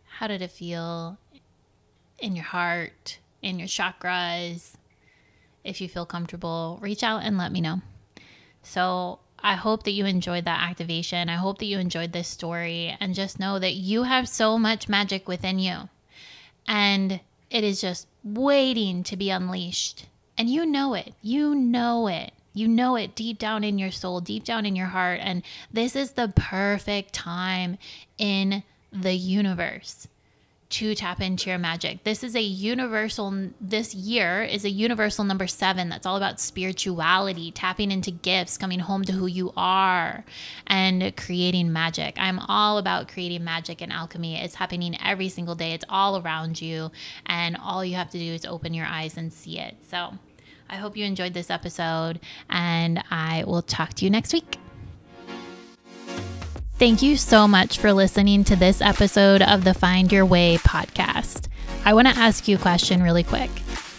How 0.07 0.29
did 0.29 0.41
it 0.41 0.53
feel 0.53 1.19
in 2.21 2.37
your 2.37 2.45
heart, 2.45 3.19
in 3.43 3.59
your 3.59 3.67
chakras? 3.67 4.75
If 5.65 5.81
you 5.81 5.89
feel 5.89 6.07
comfortable, 6.07 6.79
reach 6.81 7.03
out 7.03 7.25
and 7.25 7.37
let 7.37 7.51
me 7.51 7.61
know. 7.61 7.83
So, 8.63 9.19
I 9.49 9.55
hope 9.55 9.85
that 9.85 9.93
you 9.93 10.05
enjoyed 10.05 10.45
that 10.45 10.69
activation. 10.69 11.31
I 11.31 11.37
hope 11.37 11.57
that 11.57 11.65
you 11.65 11.79
enjoyed 11.79 12.13
this 12.13 12.29
story 12.29 12.95
and 13.01 13.15
just 13.15 13.41
know 13.41 13.59
that 13.59 13.73
you 13.73 14.03
have 14.03 14.29
so 14.29 14.59
much 14.59 14.91
magic 14.91 15.27
within 15.27 15.59
you. 15.59 15.89
And 16.67 17.19
it 17.51 17.65
is 17.65 17.81
just 17.81 18.09
waiting 18.23 19.03
to 19.05 19.17
be 19.17 19.31
unleashed. 19.31 20.05
And 20.37 20.51
you 20.51 20.67
know 20.67 20.93
it. 20.93 21.15
You 21.23 21.55
know 21.55 22.09
it. 22.09 22.33
You 22.53 22.69
know 22.69 22.97
it 22.97 23.15
deep 23.15 23.39
down 23.39 23.65
in 23.65 23.79
your 23.79 23.91
soul, 23.91 24.21
deep 24.21 24.45
down 24.45 24.67
in 24.67 24.77
your 24.77 24.89
heart. 24.89 25.21
And 25.23 25.43
this 25.73 25.97
is 25.97 26.11
the 26.11 26.31
perfect 26.37 27.15
time 27.15 27.79
in 28.19 28.63
the 28.93 29.15
universe 29.15 30.09
to 30.71 30.95
tap 30.95 31.21
into 31.21 31.49
your 31.49 31.59
magic. 31.59 32.05
This 32.05 32.23
is 32.23 32.37
a 32.37 32.43
universal, 32.43 33.51
this 33.61 33.95
year 33.95 34.43
is 34.43 34.65
a 34.65 34.71
universal 34.71 35.25
number 35.25 35.47
seven 35.47 35.89
that's 35.89 36.05
all 36.05 36.17
about 36.17 36.41
spirituality, 36.41 37.51
tapping 37.51 37.91
into 37.91 38.11
gifts, 38.11 38.59
coming 38.59 38.79
home 38.79 39.03
to 39.05 39.13
who 39.13 39.27
you 39.27 39.53
are, 39.57 40.25
and 40.67 41.17
creating 41.17 41.73
magic. 41.73 42.17
I'm 42.19 42.39
all 42.39 42.77
about 42.79 43.09
creating 43.09 43.45
magic 43.45 43.81
and 43.81 43.93
alchemy. 43.93 44.37
It's 44.37 44.55
happening 44.55 44.97
every 45.03 45.31
single 45.31 45.55
day, 45.55 45.73
it's 45.73 45.87
all 45.89 46.21
around 46.21 46.61
you, 46.61 46.91
and 47.27 47.57
all 47.57 47.85
you 47.85 47.97
have 47.97 48.11
to 48.11 48.19
do 48.19 48.33
is 48.35 48.45
open 48.45 48.75
your 48.75 48.87
eyes 48.87 49.17
and 49.17 49.33
see 49.33 49.59
it. 49.59 49.77
So 49.89 50.13
I 50.69 50.77
hope 50.77 50.99
you 50.99 51.05
enjoyed 51.07 51.33
this 51.33 51.51
episode, 51.51 52.21
and 52.51 53.03
I 53.11 53.45
will 53.47 53.63
talk 53.63 53.95
to 53.95 54.05
you 54.05 54.11
next 54.11 54.35
week. 54.35 54.59
Thank 56.79 57.03
you 57.03 57.17
so 57.17 57.49
much 57.49 57.79
for 57.79 57.93
listening 57.93 58.45
to 58.45 58.55
this 58.55 58.81
episode 58.81 59.43
of 59.43 59.65
the 59.65 59.75
Find 59.75 60.13
Your 60.13 60.25
Way 60.25 60.59
podcast. 60.59 61.49
I 61.85 61.93
want 61.93 62.07
to 62.07 62.17
ask 62.17 62.47
you 62.47 62.55
a 62.55 62.61
question 62.61 63.03
really 63.03 63.25
quick. 63.25 63.51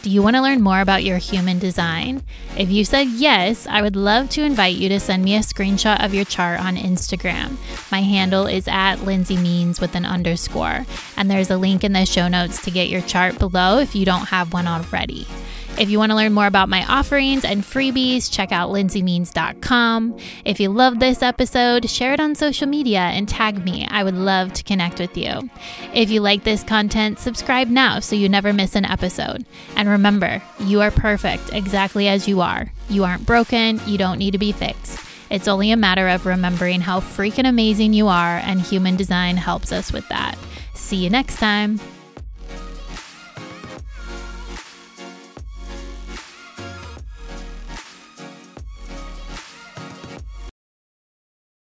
Do 0.02 0.10
you 0.10 0.24
want 0.24 0.38
to 0.38 0.42
learn 0.42 0.62
more 0.62 0.80
about 0.80 1.04
your 1.04 1.18
human 1.18 1.60
design? 1.60 2.24
If 2.58 2.72
you 2.72 2.86
said 2.86 3.10
yes, 3.10 3.68
I 3.68 3.82
would 3.82 3.98
love 3.98 4.30
to 4.30 4.46
invite 4.46 4.78
you 4.78 4.88
to 4.88 5.00
send 5.02 5.26
me 5.26 5.36
a 5.36 5.40
screenshot 5.40 6.02
of 6.06 6.14
your 6.14 6.24
chart 6.24 6.62
on 6.62 6.78
Instagram. 6.78 7.58
My 7.92 8.00
handle 8.00 8.48
is 8.48 8.66
at 8.70 9.04
Lindsey 9.04 9.36
Means 9.36 9.82
with 9.82 9.94
an 9.96 10.06
underscore, 10.06 10.86
and 11.18 11.30
there's 11.30 11.52
a 11.52 11.58
link 11.58 11.84
in 11.84 11.92
the 11.92 12.06
show 12.06 12.30
notes 12.30 12.64
to 12.64 12.72
get 12.72 12.88
your 12.88 13.02
chart 13.02 13.38
below 13.40 13.80
if 13.80 13.94
you 13.94 14.06
don't 14.06 14.30
have 14.30 14.54
one 14.54 14.68
already. 14.68 15.28
If 15.80 15.90
you 15.90 15.98
want 15.98 16.12
to 16.12 16.16
learn 16.18 16.34
more 16.34 16.46
about 16.46 16.68
my 16.68 16.86
offerings 16.86 17.46
and 17.46 17.64
freebies, 17.64 18.30
check 18.30 18.52
out 18.52 18.70
lindseymeans.com. 18.70 20.18
If 20.44 20.60
you 20.60 20.70
love 20.70 21.00
this 21.00 21.22
episode, 21.22 21.90
share 21.90 22.12
it 22.12 22.20
on 22.20 22.36
social 22.36 22.68
media 22.68 23.00
and 23.00 23.30
tag 23.30 23.64
me. 23.64 23.88
I 23.90 24.04
would 24.04 24.16
love 24.16 24.52
to 24.54 24.64
connect 24.64 25.00
with 25.00 25.16
you. 25.16 25.50
If 25.94 26.10
you 26.10 26.20
like 26.20 26.44
this 26.44 26.64
content, 26.64 27.20
subscribe 27.20 27.70
now 27.70 28.02
so 28.02 28.18
you 28.18 28.28
never 28.28 28.52
miss 28.52 28.76
an 28.76 28.84
episode. 28.84 29.46
And 29.78 29.88
remember, 29.88 30.44
you 30.60 30.82
are 30.82 30.92
perfect 30.92 31.54
exactly 31.54 32.10
as 32.10 32.28
you 32.28 32.42
are. 32.42 32.70
You 32.90 33.06
aren't 33.06 33.26
broken, 33.26 33.80
you 33.86 33.98
don't 33.98 34.20
need 34.20 34.32
to 34.32 34.38
be 34.38 34.52
fixed. 34.52 35.00
It's 35.30 35.48
only 35.48 35.72
a 35.72 35.78
matter 35.78 36.10
of 36.10 36.26
remembering 36.26 36.82
how 36.82 37.00
freaking 37.00 37.48
amazing 37.48 37.94
you 37.94 38.08
are, 38.08 38.38
and 38.38 38.60
human 38.60 38.98
design 38.98 39.38
helps 39.38 39.72
us 39.72 39.94
with 39.94 40.08
that. 40.10 40.38
See 40.74 40.98
you 40.98 41.10
next 41.10 41.38
time. 41.38 41.80